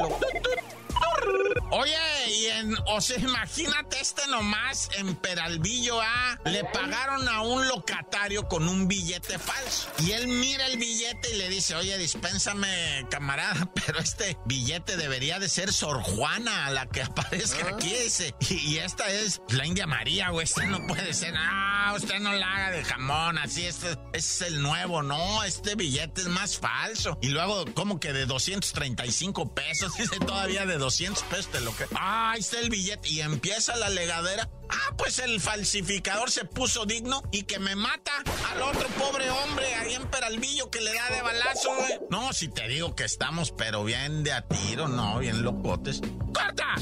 Oye, 1.73 1.95
y 2.29 2.47
en, 2.47 2.75
o 2.87 3.01
sea, 3.01 3.19
imagínate 3.19 4.01
este 4.01 4.27
nomás 4.27 4.91
en 4.99 5.15
Peralvillo 5.15 6.01
A, 6.01 6.39
le 6.45 6.65
pagaron 6.65 7.29
a 7.29 7.43
un 7.43 7.69
locatario 7.69 8.49
con 8.49 8.69
un 8.69 8.89
billete 8.89 9.39
falso. 9.39 9.89
Y 10.01 10.11
él 10.13 10.27
mira 10.27 10.67
el 10.67 10.79
billete 10.79 11.33
y 11.33 11.39
le 11.39 11.49
dice, 11.49 11.77
oye, 11.77 11.97
dispénsame, 11.97 13.07
camarada, 13.09 13.71
pero 13.87 14.01
este 14.01 14.37
billete 14.47 14.97
debería 14.97 15.39
de 15.39 15.49
ser 15.49 15.73
Sor 15.73 16.03
Juana, 16.03 16.71
la 16.71 16.87
que 16.87 17.03
aparezca 17.03 17.69
ah. 17.71 17.75
aquí, 17.77 17.95
ese. 17.95 18.35
Y, 18.49 18.79
esta 18.79 19.09
es 19.11 19.41
la 19.51 19.65
India 19.65 19.87
María, 19.87 20.31
güey, 20.31 20.45
este 20.45 20.67
no 20.67 20.85
puede 20.87 21.15
ser, 21.15 21.35
ah, 21.37 21.93
usted 21.97 22.19
no 22.19 22.33
la 22.33 22.53
haga 22.53 22.71
de 22.71 22.85
jamón, 22.85 23.39
así, 23.39 23.67
este, 23.67 23.97
es 24.13 24.43
el 24.43 24.61
nuevo, 24.61 25.03
no, 25.03 25.45
este 25.45 25.77
billete 25.77 26.23
es 26.23 26.29
más 26.29 26.59
falso. 26.59 27.17
Y 27.23 27.29
luego, 27.29 27.65
como 27.75 28.01
que 28.01 28.13
de 28.13 28.27
235 28.27 29.55
pesos, 29.55 29.95
dice 29.99 30.19
todavía 30.19 30.67
de 30.67 30.79
200 30.79 31.23
pesos 31.25 31.60
Ah, 31.95 32.33
ahí 32.33 32.41
está 32.41 32.59
el 32.61 32.71
billete. 32.71 33.09
Y 33.09 33.21
empieza 33.21 33.77
la 33.77 33.89
legadera. 33.89 34.49
Ah, 34.69 34.95
pues 34.97 35.19
el 35.19 35.41
falsificador 35.41 36.31
se 36.31 36.45
puso 36.45 36.87
digno 36.87 37.23
y 37.33 37.43
que 37.43 37.59
me 37.59 37.75
mata 37.75 38.13
al 38.51 38.63
otro 38.63 38.87
pobre 38.99 39.29
hombre 39.31 39.75
ahí 39.75 39.95
en 39.95 40.07
Peralvillo 40.07 40.71
que 40.71 40.81
le 40.81 40.95
da 40.95 41.11
de 41.11 41.23
balazo, 41.23 41.75
güey. 41.77 42.01
No, 42.09 42.33
si 42.33 42.49
te 42.49 42.69
digo 42.69 42.95
que 42.95 43.05
estamos, 43.05 43.53
pero 43.53 43.83
bien 43.85 44.23
de 44.23 44.33
a 44.33 44.47
tiro, 44.47 44.87
no, 44.87 45.19
bien 45.19 45.43
locotes. 45.43 46.01
¡Corta! 46.33 46.77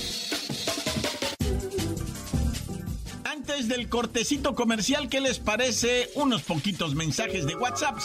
Antes 3.59 3.77
del 3.77 3.89
cortecito 3.89 4.55
comercial, 4.55 5.09
¿qué 5.09 5.21
les 5.21 5.41
parece? 5.41 6.11
Unos 6.15 6.43
poquitos 6.43 6.95
mensajes 6.95 7.45
de 7.45 7.57
WhatsApp 7.57 7.97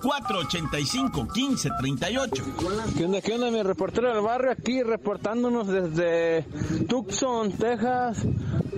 664-485-1538. 0.00 2.94
¿Qué 2.96 3.04
onda, 3.04 3.20
qué 3.20 3.34
onda, 3.34 3.50
mi 3.50 3.62
reportero 3.62 4.08
del 4.08 4.22
barrio? 4.22 4.52
Aquí 4.52 4.82
reportándonos 4.82 5.68
desde 5.68 6.46
Tucson, 6.88 7.52
Texas. 7.52 8.24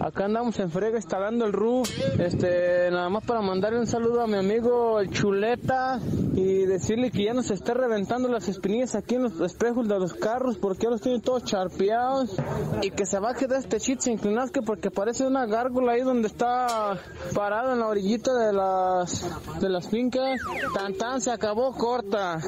Acá 0.00 0.25
andamos 0.25 0.59
en 0.59 0.71
frega 0.71 0.97
instalando 0.97 1.45
el 1.45 1.52
roof. 1.52 1.90
Este, 2.19 2.90
nada 2.90 3.11
más 3.11 3.23
para 3.25 3.42
mandarle 3.42 3.80
un 3.80 3.87
saludo 3.87 4.23
a 4.23 4.26
mi 4.26 4.37
amigo 4.37 4.99
el 4.99 5.11
Chuleta 5.11 6.00
y 6.35 6.64
decirle 6.64 7.11
que 7.11 7.25
ya 7.25 7.35
nos 7.35 7.50
está 7.50 7.75
reventando 7.75 8.26
las 8.28 8.49
espinillas 8.49 8.95
aquí 8.95 9.16
en 9.16 9.25
los 9.25 9.38
espejos 9.40 9.87
de 9.87 9.99
los 9.99 10.14
carros 10.14 10.57
porque 10.57 10.87
los 10.87 11.02
tienen 11.02 11.21
todos 11.21 11.45
charpeados 11.45 12.35
y 12.80 12.90
que 12.92 13.04
se 13.04 13.19
baje 13.19 13.47
de 13.47 13.59
este 13.59 13.78
chit 13.78 14.00
sin 14.00 14.14
inclinarse 14.14 14.62
porque 14.62 14.90
parece 14.90 15.26
una 15.26 15.45
gárgola 15.45 15.92
ahí 15.92 16.00
donde 16.00 16.28
está 16.28 16.99
parado 17.35 17.75
en 17.75 17.80
la 17.80 17.88
orillita 17.88 18.33
de 18.35 18.54
las 18.54 19.61
de 19.61 19.69
las 19.69 19.88
fincas. 19.90 20.40
Tan 20.75 20.95
tan 20.95 21.21
se 21.21 21.30
acabó 21.30 21.73
corta. 21.73 22.38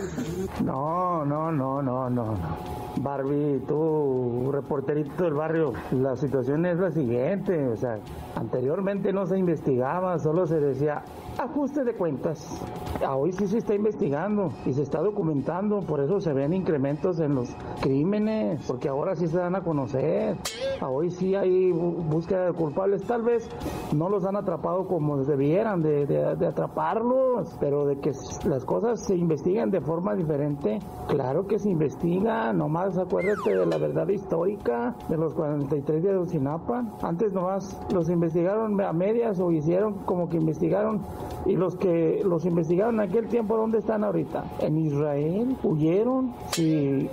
No, 0.65 1.25
no, 1.27 1.53
no, 1.53 1.83
no, 1.83 2.09
no. 2.09 2.92
Barbie, 3.01 3.61
tú, 3.67 4.51
reporterito 4.53 5.25
del 5.25 5.35
barrio, 5.35 5.73
la 5.93 6.17
situación 6.17 6.67
es 6.67 6.79
la 6.79 6.91
siguiente, 6.91 7.67
o 7.69 7.77
sea, 7.77 7.99
anteriormente 8.37 9.13
no 9.13 9.27
se 9.27 9.39
investigaba, 9.39 10.19
solo 10.19 10.47
se 10.47 10.61
decía, 10.61 11.03
ajuste 11.39 11.85
de 11.85 11.95
cuentas. 11.95 12.63
Hoy 13.09 13.33
sí 13.33 13.47
se 13.47 13.59
está 13.59 13.75
investigando 13.75 14.53
y 14.65 14.73
se 14.73 14.83
está 14.83 15.01
documentando, 15.01 15.81
por 15.81 16.01
eso 16.01 16.21
se 16.21 16.33
ven 16.33 16.53
incrementos 16.53 17.19
en 17.21 17.35
los 17.35 17.49
crímenes, 17.81 18.65
porque 18.67 18.89
ahora 18.89 19.17
sí 19.17 19.27
se 19.27 19.39
dan 19.39 19.57
a 19.57 19.63
conocer. 19.63 20.37
Hoy 20.81 21.11
sí 21.11 21.35
hay 21.35 21.73
búsqueda 21.73 22.47
de 22.47 22.53
culpables, 22.53 23.03
tal 23.05 23.23
vez 23.23 23.49
no 23.95 24.09
los 24.09 24.25
han 24.25 24.37
atrapado 24.37 24.87
como 24.87 25.23
debieran 25.25 25.83
de, 25.83 26.07
de, 26.07 26.47
atraparlos, 26.47 27.57
pero 27.61 27.87
de 27.87 27.99
que 27.99 28.13
las 28.45 28.65
cosas 28.65 29.05
se 29.05 29.17
investigan 29.17 29.71
de 29.71 29.81
forma 29.81 30.15
diferente, 30.15 30.79
claro 31.09 31.47
que 31.47 31.59
se 31.59 31.71
investiga, 31.71 32.53
nomás 32.53 32.97
acuérdate 32.99 33.57
de 33.57 33.67
la 33.67 33.79
verdad 33.79 34.09
histórica 34.09 34.95
de 35.09 35.17
los 35.17 35.35
43 35.35 36.03
de 36.03 36.17
Ocinapa. 36.17 36.85
Antes 37.03 37.33
nomás 37.33 37.81
los 37.93 38.09
investigaron 38.09 38.81
a 38.81 38.93
medias 38.93 39.41
o 39.41 39.51
hicieron 39.51 39.95
como 40.05 40.29
que 40.29 40.37
investigaron 40.37 41.01
y 41.45 41.57
los 41.57 41.77
que 41.77 42.23
los 42.25 42.45
investigaron 42.45 42.97
en 42.97 43.09
aquel 43.09 43.29
tiempo, 43.29 43.57
¿dónde 43.57 43.79
están 43.79 44.05
ahorita? 44.05 44.45
¿En 44.61 44.79
Israel? 44.79 45.57
¿Huyeron? 45.63 46.35
Si 46.53 47.09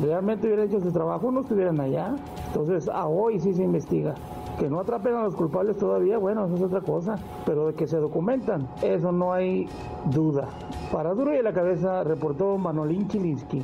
realmente 0.00 0.46
hubieran 0.46 0.66
hecho 0.66 0.80
su 0.80 0.92
trabajo, 0.92 1.30
no 1.30 1.40
estuvieran 1.40 1.80
allá. 1.80 2.16
Entonces, 2.48 2.88
a 2.88 3.06
hoy 3.06 3.38
sí 3.40 3.54
se 3.54 3.62
investiga. 3.62 4.14
Que 4.58 4.68
no 4.68 4.80
atrapen 4.80 5.14
a 5.14 5.22
los 5.22 5.36
culpables 5.36 5.76
todavía, 5.76 6.18
bueno, 6.18 6.46
eso 6.46 6.56
es 6.56 6.62
otra 6.62 6.80
cosa. 6.80 7.16
Pero 7.46 7.68
de 7.68 7.74
que 7.74 7.86
se 7.86 7.98
documentan, 7.98 8.68
eso 8.82 9.12
no 9.12 9.32
hay 9.32 9.68
duda. 10.06 10.48
Para 10.90 11.14
Duro 11.14 11.32
y 11.34 11.42
la 11.42 11.52
Cabeza, 11.52 12.02
reportó 12.02 12.58
Manolín 12.58 13.06
Chilinsky. 13.06 13.62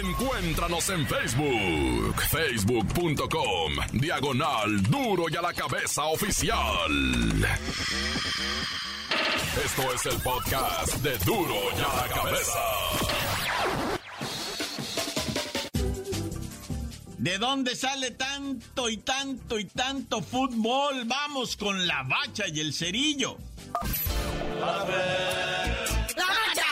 Encuéntranos 0.00 0.90
en 0.90 1.04
Facebook, 1.08 2.22
facebook.com, 2.30 3.72
diagonal 3.94 4.80
Duro 4.82 5.24
y 5.28 5.34
a 5.34 5.42
la 5.42 5.52
Cabeza 5.52 6.04
Oficial. 6.04 7.44
Esto 9.64 9.92
es 9.92 10.06
el 10.06 10.20
podcast 10.22 10.94
de 10.98 11.18
Duro 11.24 11.56
y 11.76 11.80
a 11.80 11.96
la 11.96 12.14
Cabeza. 12.14 12.60
¿De 17.16 17.38
dónde 17.38 17.74
sale 17.74 18.12
tanto 18.12 18.88
y 18.88 18.98
tanto 18.98 19.58
y 19.58 19.64
tanto 19.64 20.22
fútbol? 20.22 21.06
Vamos 21.06 21.56
con 21.56 21.88
la 21.88 22.04
bacha 22.04 22.44
y 22.46 22.60
el 22.60 22.72
cerillo. 22.72 23.36
¡La 24.60 26.26
bacha! 26.26 26.67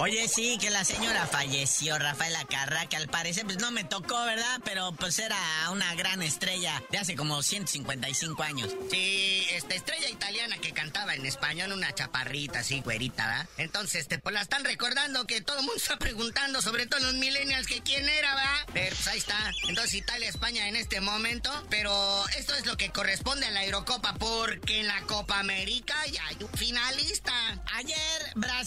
Oye, 0.00 0.28
sí, 0.28 0.58
que 0.60 0.70
la 0.70 0.84
señora 0.84 1.26
falleció, 1.26 1.98
Rafael 1.98 2.36
Acarra, 2.36 2.86
que 2.86 2.96
al 2.96 3.08
parecer 3.08 3.44
pues 3.44 3.58
no 3.58 3.72
me 3.72 3.82
tocó, 3.82 4.24
¿verdad? 4.24 4.60
Pero 4.64 4.92
pues 4.92 5.18
era 5.18 5.36
una 5.72 5.92
gran 5.96 6.22
estrella 6.22 6.80
de 6.90 6.98
hace 6.98 7.16
como 7.16 7.42
155 7.42 8.40
años. 8.44 8.70
Sí, 8.92 9.44
esta 9.50 9.74
estrella 9.74 10.08
italiana 10.08 10.56
que 10.58 10.72
cantaba 10.72 11.16
en 11.16 11.26
español, 11.26 11.72
una 11.72 11.92
chaparrita 11.92 12.60
así, 12.60 12.80
güerita, 12.80 13.26
¿verdad? 13.26 13.48
Entonces, 13.56 14.02
este, 14.02 14.20
pues 14.20 14.34
la 14.34 14.42
están 14.42 14.64
recordando 14.64 15.26
que 15.26 15.40
todo 15.40 15.58
el 15.58 15.64
mundo 15.64 15.76
está 15.76 15.98
preguntando, 15.98 16.62
sobre 16.62 16.86
todo 16.86 17.00
los 17.00 17.14
millennials, 17.14 17.66
que 17.66 17.80
quién 17.80 18.08
era, 18.08 18.36
¿verdad? 18.36 18.66
Pero 18.72 18.94
pues 18.94 19.08
ahí 19.08 19.18
está. 19.18 19.50
Entonces, 19.68 19.94
Italia, 19.94 20.28
España 20.28 20.68
en 20.68 20.76
este 20.76 21.00
momento, 21.00 21.50
pero 21.70 22.24
esto 22.36 22.54
es 22.54 22.66
lo 22.66 22.76
que 22.76 22.90
corresponde 22.90 23.46
a 23.46 23.50
la 23.50 23.64
Eurocopa, 23.64 24.14
porque 24.14 24.78
en 24.78 24.86
la 24.86 25.00
Copa 25.02 25.40
América 25.40 25.96
ya 26.12 26.24
hay 26.28 26.36
un 26.40 26.56
finalista. 26.56 27.32
Ayer 27.74 28.17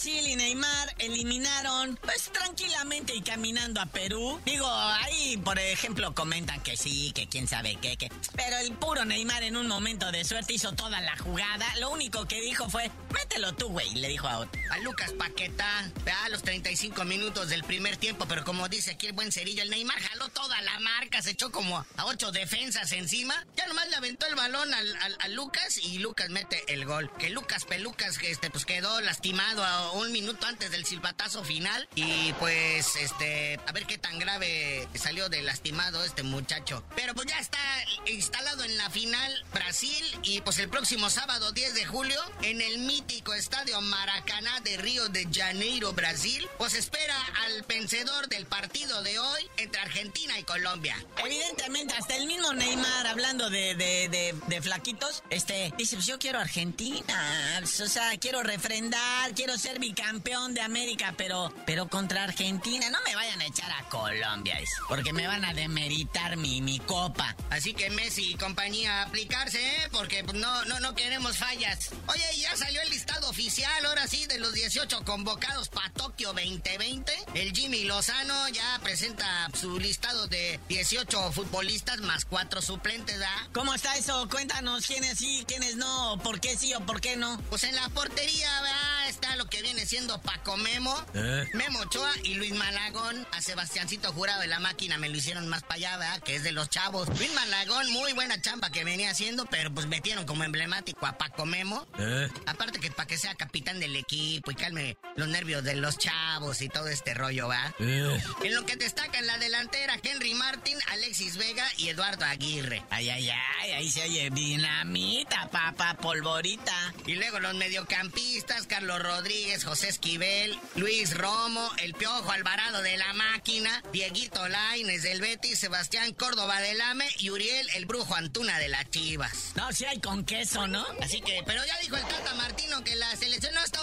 Brasil 0.01 0.27
y 0.29 0.35
Neymar 0.35 0.95
eliminaron, 0.97 1.95
pues 2.01 2.31
tranquilamente 2.31 3.13
y 3.13 3.21
caminando 3.21 3.79
a 3.79 3.85
Perú. 3.85 4.41
Digo, 4.43 4.67
ahí 4.67 5.37
por 5.37 5.59
ejemplo 5.59 6.15
comentan 6.15 6.59
que 6.63 6.75
sí, 6.75 7.11
que 7.13 7.27
quién 7.27 7.47
sabe 7.47 7.77
qué, 7.79 7.97
que. 7.97 8.09
Pero 8.35 8.57
el 8.57 8.71
puro 8.71 9.05
Neymar 9.05 9.43
en 9.43 9.57
un 9.57 9.67
momento 9.67 10.11
de 10.11 10.23
suerte 10.23 10.53
hizo 10.53 10.71
toda 10.71 11.01
la 11.01 11.15
jugada. 11.17 11.67
Lo 11.79 11.91
único 11.91 12.27
que 12.27 12.41
dijo 12.41 12.67
fue, 12.67 12.89
mételo 13.13 13.53
tú, 13.53 13.67
güey, 13.67 13.93
le 13.93 14.07
dijo 14.07 14.27
a 14.27 14.39
otro. 14.39 14.59
A 14.71 14.79
Lucas 14.79 15.13
Paqueta, 15.13 15.91
a 16.23 16.29
los 16.29 16.41
35 16.41 17.05
minutos 17.05 17.49
del 17.49 17.63
primer 17.63 17.95
tiempo, 17.97 18.25
pero 18.27 18.43
como 18.43 18.67
dice 18.69 18.91
aquí 18.91 19.05
el 19.05 19.13
buen 19.13 19.31
cerillo, 19.31 19.61
el 19.61 19.69
Neymar 19.69 19.99
jaló 19.99 20.29
toda 20.29 20.59
la 20.63 20.79
marca, 20.79 21.21
se 21.21 21.31
echó 21.31 21.51
como 21.51 21.77
a 21.77 22.05
ocho 22.05 22.31
defensas 22.31 22.91
encima. 22.93 23.45
Ya 23.55 23.67
nomás 23.67 23.87
le 23.89 23.97
aventó 23.97 24.25
el 24.25 24.33
balón 24.33 24.73
al, 24.73 25.17
a 25.19 25.27
Lucas 25.27 25.77
y 25.77 25.99
Lucas 25.99 26.29
mete 26.29 26.63
el 26.73 26.85
gol. 26.85 27.11
Que 27.19 27.29
Lucas 27.29 27.65
Pelucas, 27.65 28.17
este, 28.23 28.49
pues 28.49 28.65
quedó 28.65 28.99
lastimado 29.01 29.63
a 29.63 29.90
un 29.93 30.11
minuto 30.11 30.45
antes 30.47 30.71
del 30.71 30.85
silbato 30.85 31.01
batazo 31.11 31.43
final 31.43 31.87
y 31.95 32.31
pues 32.33 32.95
este, 32.95 33.59
a 33.67 33.71
ver 33.73 33.85
qué 33.85 33.97
tan 33.97 34.17
grave 34.17 34.87
salió 34.95 35.29
de 35.29 35.41
lastimado 35.41 36.03
este 36.03 36.23
muchacho. 36.23 36.83
Pero 36.95 37.13
pues 37.13 37.27
ya 37.27 37.37
está 37.39 37.59
instalado 38.05 38.63
en 38.63 38.77
la 38.77 38.89
final 38.89 39.45
Brasil 39.53 40.03
y 40.23 40.41
pues 40.41 40.59
el 40.59 40.69
próximo 40.69 41.09
sábado 41.09 41.51
10 41.51 41.73
de 41.73 41.85
julio 41.85 42.19
en 42.43 42.61
el 42.61 42.79
mítico 42.79 43.33
estadio 43.33 43.81
Maracaná 43.81 44.59
de 44.61 44.77
Río 44.77 45.09
de 45.09 45.27
Janeiro, 45.31 45.93
Brasil, 45.93 46.47
pues 46.57 46.73
espera 46.75 47.15
al 47.45 47.63
vencedor 47.63 48.29
del 48.29 48.45
partido 48.45 49.01
de 49.03 49.19
hoy 49.19 49.49
entre 49.57 49.81
Argentina 49.81 50.37
y 50.39 50.43
Colombia. 50.43 50.95
Evidentemente, 51.17 51.93
hasta 51.93 52.15
el 52.15 52.27
mismo 52.27 52.53
Neymar, 52.53 53.07
hablando 53.07 53.49
de, 53.49 53.75
de, 53.75 54.35
de, 54.47 54.61
flaquitos, 54.61 55.23
este, 55.29 55.73
dice, 55.77 55.95
pues 55.95 56.05
yo 56.05 56.19
quiero 56.19 56.39
Argentina, 56.39 57.61
o 57.63 57.87
sea, 57.87 58.17
quiero 58.19 58.43
refrendar, 58.43 59.33
quiero 59.33 59.57
ser 59.57 59.70
bicampeón 59.79 60.53
de 60.53 60.61
América, 60.61 61.13
pero, 61.17 61.53
pero 61.65 61.87
contra 61.87 62.23
Argentina, 62.23 62.89
no 62.89 62.99
me 63.05 63.15
vayan 63.15 63.41
a 63.41 63.45
echar 63.45 63.71
a 63.71 63.83
Colombia, 63.89 64.57
porque 64.87 65.13
me 65.13 65.27
van 65.27 65.45
a 65.45 65.53
demeritar 65.53 66.37
mi, 66.37 66.61
mi 66.61 66.79
copa. 66.79 67.35
Así 67.49 67.73
que 67.73 67.89
Messi 67.89 68.31
y 68.31 68.35
compañía, 68.35 69.03
aplicarse, 69.03 69.59
¿eh? 69.59 69.89
Porque 69.91 70.23
no, 70.23 70.65
no, 70.65 70.79
no 70.79 70.95
queremos 70.95 71.37
fallas. 71.37 71.89
Oye, 72.07 72.23
ya 72.37 72.55
salió 72.55 72.81
el 72.81 72.89
listado 72.89 73.29
oficial, 73.29 73.85
ahora 73.85 74.07
sí, 74.07 74.25
de 74.27 74.39
los 74.39 74.53
18 74.53 75.03
convocados 75.03 75.69
para 75.69 75.91
Tokio 75.93 76.33
2020. 76.33 77.13
El 77.33 77.51
Jimmy 77.53 77.83
Lozano 77.83 78.47
ya 78.49 78.79
presenta 78.83 79.49
su 79.53 79.79
listado 79.79 80.27
de 80.27 80.59
18 80.69 81.31
futbolistas 81.31 81.99
más 82.01 82.25
4 82.25 82.61
suplentes, 82.61 83.17
¿verdad? 83.17 83.49
¿Cómo 83.53 83.73
está 83.73 83.95
eso? 83.97 84.27
Cuéntanos 84.29 84.85
quiénes 84.85 85.17
sí, 85.17 85.43
quiénes 85.47 85.75
no, 85.75 86.19
por 86.23 86.39
qué 86.39 86.57
sí 86.57 86.73
o 86.73 86.79
por 86.81 87.01
qué 87.01 87.15
no. 87.15 87.39
Pues 87.49 87.63
en 87.63 87.75
la 87.75 87.89
portería, 87.89 88.61
¿verdad? 88.61 88.90
Está 89.11 89.35
lo 89.35 89.45
que 89.49 89.61
viene 89.61 89.85
siendo 89.85 90.21
Paco 90.21 90.55
Memo, 90.55 90.95
¿Eh? 91.13 91.45
Memo 91.53 91.79
Ochoa 91.79 92.09
y 92.23 92.35
Luis 92.35 92.53
Malagón. 92.53 93.27
A 93.33 93.41
Sebastiancito 93.41 94.13
Jurado 94.13 94.39
de 94.39 94.47
la 94.47 94.61
máquina 94.61 94.97
me 94.97 95.09
lo 95.09 95.17
hicieron 95.17 95.49
más 95.49 95.63
para 95.63 95.75
allá, 95.75 95.97
¿verdad? 95.97 96.23
Que 96.23 96.35
es 96.35 96.43
de 96.43 96.53
los 96.53 96.69
chavos. 96.69 97.09
Luis 97.19 97.33
Malagón, 97.33 97.91
muy 97.91 98.13
buena 98.13 98.41
chamba 98.41 98.71
que 98.71 98.85
venía 98.85 99.11
haciendo, 99.11 99.45
pero 99.47 99.69
pues 99.73 99.87
metieron 99.87 100.25
como 100.25 100.45
emblemático 100.45 101.05
a 101.05 101.17
Paco 101.17 101.45
Memo. 101.45 101.85
¿Eh? 101.99 102.29
Aparte 102.45 102.79
que 102.79 102.89
para 102.89 103.05
que 103.05 103.17
sea 103.17 103.35
capitán 103.35 103.81
del 103.81 103.97
equipo 103.97 104.49
y 104.49 104.55
calme 104.55 104.97
los 105.17 105.27
nervios 105.27 105.61
de 105.65 105.75
los 105.75 105.97
chavos 105.97 106.61
y 106.61 106.69
todo 106.69 106.87
este 106.87 107.13
rollo, 107.13 107.49
¿va? 107.49 107.75
Eh. 107.79 108.17
En 108.43 108.55
lo 108.55 108.65
que 108.65 108.77
destaca 108.77 109.19
en 109.19 109.27
la 109.27 109.37
delantera, 109.39 109.99
Henry 110.01 110.35
Martin, 110.35 110.77
Alexis 110.87 111.35
Vega 111.35 111.67
y 111.75 111.89
Eduardo 111.89 112.23
Aguirre. 112.23 112.81
Ay, 112.89 113.09
ay, 113.09 113.29
ay, 113.29 113.71
ahí 113.71 113.91
se 113.91 114.03
oye 114.03 114.29
dinamita, 114.29 115.49
papá, 115.49 115.97
polvorita. 115.97 116.93
Y 117.05 117.15
luego 117.15 117.41
los 117.41 117.55
mediocampistas, 117.55 118.67
Carlos 118.67 119.00
Rodríguez, 119.01 119.63
José 119.63 119.89
Esquivel, 119.89 120.57
Luis 120.75 121.15
Romo, 121.17 121.69
el 121.83 121.93
Piojo 121.93 122.31
Alvarado 122.31 122.81
de 122.81 122.97
la 122.97 123.13
Máquina, 123.13 123.83
Dieguito 123.91 124.47
Laines 124.47 125.03
del 125.03 125.21
Betis, 125.21 125.59
Sebastián 125.59 126.13
Córdoba 126.13 126.59
del 126.61 126.79
AME 126.81 127.07
y 127.19 127.29
Uriel 127.29 127.67
el 127.75 127.85
Brujo 127.85 128.15
Antuna 128.15 128.59
de 128.59 128.69
las 128.69 128.89
Chivas. 128.89 129.53
No, 129.55 129.71
si 129.71 129.85
hay 129.85 129.99
con 129.99 130.25
queso, 130.25 130.67
¿no? 130.67 130.85
Así 131.01 131.21
que, 131.21 131.43
pero 131.45 131.65
ya 131.65 131.77
dijo 131.79 131.95
el 131.97 132.03
Tata 132.03 132.33
Martino 132.35 132.83
que 132.83 132.95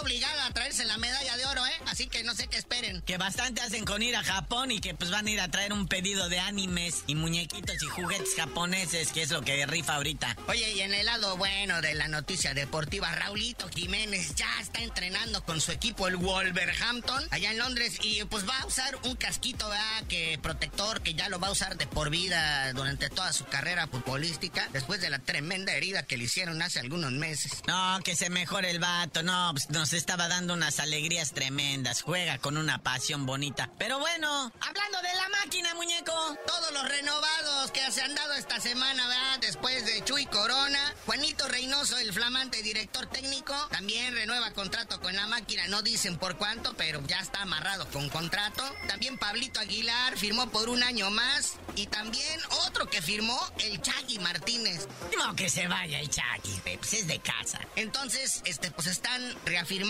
obligada 0.08 0.46
a 0.46 0.50
traerse 0.54 0.86
la 0.86 0.96
medalla 0.96 1.36
de 1.36 1.44
oro, 1.44 1.66
¿eh? 1.66 1.80
Así 1.84 2.06
que 2.06 2.24
no 2.24 2.34
sé 2.34 2.46
qué 2.46 2.56
esperen. 2.56 3.02
Que 3.02 3.18
bastante 3.18 3.60
hacen 3.60 3.84
con 3.84 4.02
ir 4.02 4.16
a 4.16 4.24
Japón 4.24 4.70
y 4.70 4.80
que 4.80 4.94
pues 4.94 5.10
van 5.10 5.26
a 5.26 5.30
ir 5.30 5.38
a 5.38 5.50
traer 5.50 5.74
un 5.74 5.86
pedido 5.86 6.30
de 6.30 6.40
animes 6.40 7.04
y 7.06 7.14
muñequitos 7.14 7.76
y 7.82 7.86
juguetes 7.86 8.34
japoneses, 8.34 9.12
que 9.12 9.20
es 9.20 9.30
lo 9.30 9.42
que 9.42 9.66
rifa 9.66 9.96
ahorita. 9.96 10.34
Oye, 10.46 10.72
y 10.72 10.80
en 10.80 10.94
el 10.94 11.04
lado 11.04 11.36
bueno 11.36 11.82
de 11.82 11.94
la 11.94 12.08
noticia 12.08 12.54
deportiva, 12.54 13.14
Raulito 13.14 13.68
Jiménez 13.68 14.34
ya 14.34 14.48
está 14.62 14.80
entrenando 14.80 15.44
con 15.44 15.60
su 15.60 15.72
equipo, 15.72 16.08
el 16.08 16.16
Wolverhampton, 16.16 17.28
allá 17.30 17.50
en 17.50 17.58
Londres, 17.58 17.98
y 18.02 18.24
pues 18.24 18.48
va 18.48 18.58
a 18.60 18.66
usar 18.66 18.96
un 19.04 19.14
casquito, 19.14 19.68
¿verdad? 19.68 20.04
Que 20.08 20.38
protector, 20.42 21.02
que 21.02 21.12
ya 21.12 21.28
lo 21.28 21.38
va 21.38 21.48
a 21.48 21.50
usar 21.50 21.76
de 21.76 21.86
por 21.86 22.08
vida 22.08 22.72
durante 22.72 23.10
toda 23.10 23.30
su 23.34 23.44
carrera 23.44 23.86
futbolística, 23.88 24.70
después 24.72 25.02
de 25.02 25.10
la 25.10 25.18
tremenda 25.18 25.74
herida 25.74 26.04
que 26.04 26.16
le 26.16 26.24
hicieron 26.24 26.62
hace 26.62 26.80
algunos 26.80 27.12
meses. 27.12 27.52
No, 27.66 28.00
que 28.02 28.16
se 28.16 28.30
mejore 28.30 28.70
el 28.70 28.78
vato, 28.78 29.22
no, 29.22 29.50
pues 29.52 29.68
nos 29.68 29.92
estaba 29.98 30.28
dando 30.28 30.54
unas 30.54 30.78
alegrías 30.78 31.32
tremendas, 31.32 32.02
juega 32.02 32.38
con 32.38 32.56
una 32.56 32.78
pasión 32.82 33.26
bonita. 33.26 33.68
Pero 33.78 33.98
bueno, 33.98 34.52
hablando 34.60 35.02
de 35.02 35.14
la 35.16 35.28
máquina, 35.40 35.74
muñeco. 35.74 36.12
Todos 36.46 36.72
los 36.72 36.88
renovados 36.88 37.72
que 37.72 37.90
se 37.90 38.02
han 38.02 38.14
dado 38.14 38.34
esta 38.34 38.60
semana, 38.60 39.06
¿verdad? 39.08 39.38
Después 39.40 39.84
de 39.84 40.04
Chuy 40.04 40.26
Corona, 40.26 40.94
Juanito 41.04 41.48
Reynoso, 41.48 41.98
el 41.98 42.12
flamante 42.12 42.62
director 42.62 43.06
técnico, 43.06 43.54
también 43.70 44.14
renueva 44.14 44.52
contrato 44.52 45.00
con 45.00 45.14
la 45.16 45.26
máquina. 45.26 45.66
No 45.66 45.82
dicen 45.82 46.16
por 46.16 46.36
cuánto, 46.36 46.74
pero 46.76 47.02
ya 47.06 47.18
está 47.18 47.42
amarrado 47.42 47.88
con 47.88 48.08
contrato. 48.08 48.62
También 48.86 49.18
Pablito 49.18 49.58
Aguilar 49.58 50.16
firmó 50.16 50.48
por 50.50 50.68
un 50.68 50.82
año 50.82 51.10
más. 51.10 51.54
Y 51.74 51.86
también 51.86 52.40
otro 52.66 52.88
que 52.88 53.02
firmó, 53.02 53.38
el 53.58 53.82
Chagui 53.82 54.18
Martínez. 54.20 54.86
No, 55.16 55.34
que 55.34 55.50
se 55.50 55.66
vaya 55.66 55.98
el 55.98 56.08
Chagui, 56.08 56.60
pues 56.76 56.92
es 56.94 57.06
de 57.08 57.18
casa. 57.18 57.60
Entonces, 57.74 58.42
este, 58.44 58.70
pues 58.70 58.86
están 58.86 59.36
reafirmando 59.44 59.87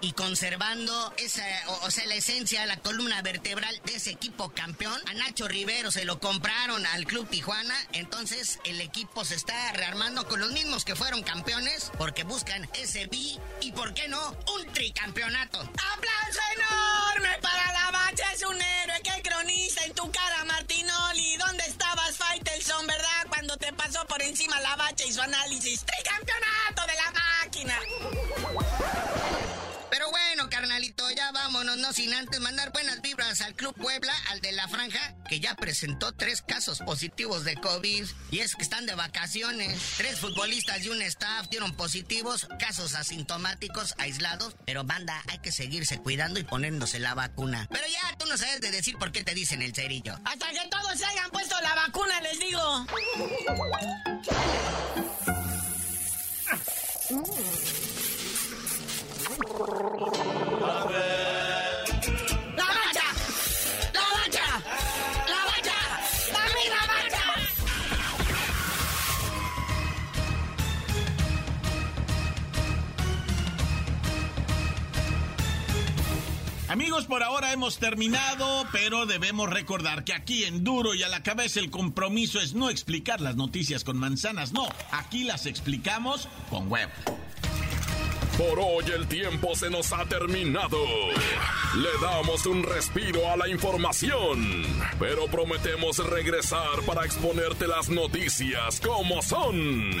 y 0.00 0.12
conservando 0.12 1.12
esa, 1.16 1.44
o, 1.82 1.90
sea, 1.90 2.06
la 2.06 2.14
esencia, 2.14 2.64
la 2.64 2.76
columna 2.76 3.22
vertebral 3.22 3.80
de 3.84 3.96
ese 3.96 4.10
equipo 4.10 4.50
campeón. 4.50 5.00
A 5.08 5.14
Nacho 5.14 5.48
Rivero 5.48 5.90
se 5.90 6.04
lo 6.04 6.20
compraron 6.20 6.86
al 6.86 7.06
Club 7.06 7.28
Tijuana. 7.28 7.74
Entonces, 7.92 8.60
el 8.64 8.80
equipo 8.80 9.24
se 9.24 9.34
está 9.34 9.72
rearmando 9.72 10.28
con 10.28 10.38
los 10.38 10.52
mismos 10.52 10.84
que 10.84 10.94
fueron 10.94 11.24
campeones 11.24 11.90
porque 11.98 12.22
buscan 12.22 12.68
ese 12.74 13.06
B 13.06 13.40
y, 13.60 13.72
¿por 13.72 13.94
qué 13.94 14.06
no? 14.06 14.30
Un 14.54 14.72
tricampeonato. 14.72 15.58
¡Aplauso 15.58 16.40
enorme 16.54 17.36
para 17.42 17.72
la 17.72 17.90
bacha! 17.90 18.32
Es 18.32 18.42
un 18.44 18.62
héroe. 18.62 19.00
¡Qué 19.02 19.22
cronista 19.28 19.84
en 19.84 19.94
tu 19.94 20.08
cara, 20.12 20.44
Martinoli! 20.44 21.36
¿Dónde 21.36 21.64
estabas, 21.64 22.16
Faitelson, 22.16 22.86
verdad? 22.86 23.26
Cuando 23.28 23.56
te 23.56 23.72
pasó 23.72 24.06
por 24.06 24.22
encima 24.22 24.60
la 24.60 24.76
bacha 24.76 25.04
y 25.04 25.12
su 25.12 25.20
análisis. 25.20 25.84
¡Tricampeonato 25.84 26.86
de 26.86 26.94
la 26.94 27.10
máquina! 27.10 27.80
No 31.76 31.92
sin 31.92 32.12
antes 32.14 32.40
mandar 32.40 32.72
buenas 32.72 33.00
vibras 33.00 33.40
al 33.40 33.54
Club 33.54 33.74
Puebla, 33.74 34.12
al 34.30 34.40
de 34.40 34.52
la 34.52 34.68
Franja, 34.68 35.14
que 35.28 35.40
ya 35.40 35.54
presentó 35.54 36.12
tres 36.12 36.42
casos 36.42 36.80
positivos 36.80 37.44
de 37.44 37.56
COVID. 37.56 38.06
Y 38.30 38.40
es 38.40 38.54
que 38.54 38.62
están 38.62 38.86
de 38.86 38.94
vacaciones. 38.94 39.80
Tres 39.96 40.18
futbolistas 40.18 40.84
y 40.84 40.88
un 40.88 41.00
staff 41.02 41.48
dieron 41.50 41.74
positivos, 41.74 42.48
casos 42.58 42.94
asintomáticos, 42.94 43.94
aislados. 43.98 44.56
Pero 44.66 44.84
banda, 44.84 45.22
hay 45.28 45.38
que 45.38 45.52
seguirse 45.52 45.98
cuidando 45.98 46.40
y 46.40 46.44
poniéndose 46.44 46.98
la 46.98 47.14
vacuna. 47.14 47.68
Pero 47.70 47.86
ya 47.86 48.16
tú 48.18 48.26
no 48.26 48.36
sabes 48.36 48.60
de 48.60 48.70
decir 48.70 48.96
por 48.98 49.12
qué 49.12 49.24
te 49.24 49.34
dicen 49.34 49.62
el 49.62 49.74
cerillo. 49.74 50.18
Hasta 50.24 50.50
que 50.50 50.68
todos 50.68 50.98
se 50.98 51.04
hayan 51.04 51.30
puesto 51.30 51.54
la 51.62 51.74
vacuna, 51.74 52.20
les 52.20 52.38
digo. 52.38 52.86
Amigos, 76.72 77.04
por 77.04 77.22
ahora 77.22 77.52
hemos 77.52 77.76
terminado, 77.76 78.66
pero 78.72 79.04
debemos 79.04 79.50
recordar 79.50 80.04
que 80.04 80.14
aquí 80.14 80.44
en 80.44 80.64
Duro 80.64 80.94
y 80.94 81.02
a 81.02 81.08
la 81.10 81.22
cabeza 81.22 81.60
el 81.60 81.70
compromiso 81.70 82.40
es 82.40 82.54
no 82.54 82.70
explicar 82.70 83.20
las 83.20 83.36
noticias 83.36 83.84
con 83.84 83.98
manzanas, 83.98 84.54
no, 84.54 84.66
aquí 84.90 85.24
las 85.24 85.44
explicamos 85.44 86.30
con 86.48 86.70
web. 86.70 86.88
Por 88.38 88.58
hoy 88.58 88.86
el 88.90 89.06
tiempo 89.06 89.54
se 89.54 89.68
nos 89.68 89.92
ha 89.92 90.06
terminado. 90.06 90.78
Le 91.76 91.90
damos 92.00 92.46
un 92.46 92.62
respiro 92.62 93.30
a 93.30 93.36
la 93.36 93.50
información, 93.50 94.64
pero 94.98 95.26
prometemos 95.26 95.98
regresar 95.98 96.80
para 96.86 97.04
exponerte 97.04 97.66
las 97.66 97.90
noticias 97.90 98.80
como 98.80 99.20
son. 99.20 100.00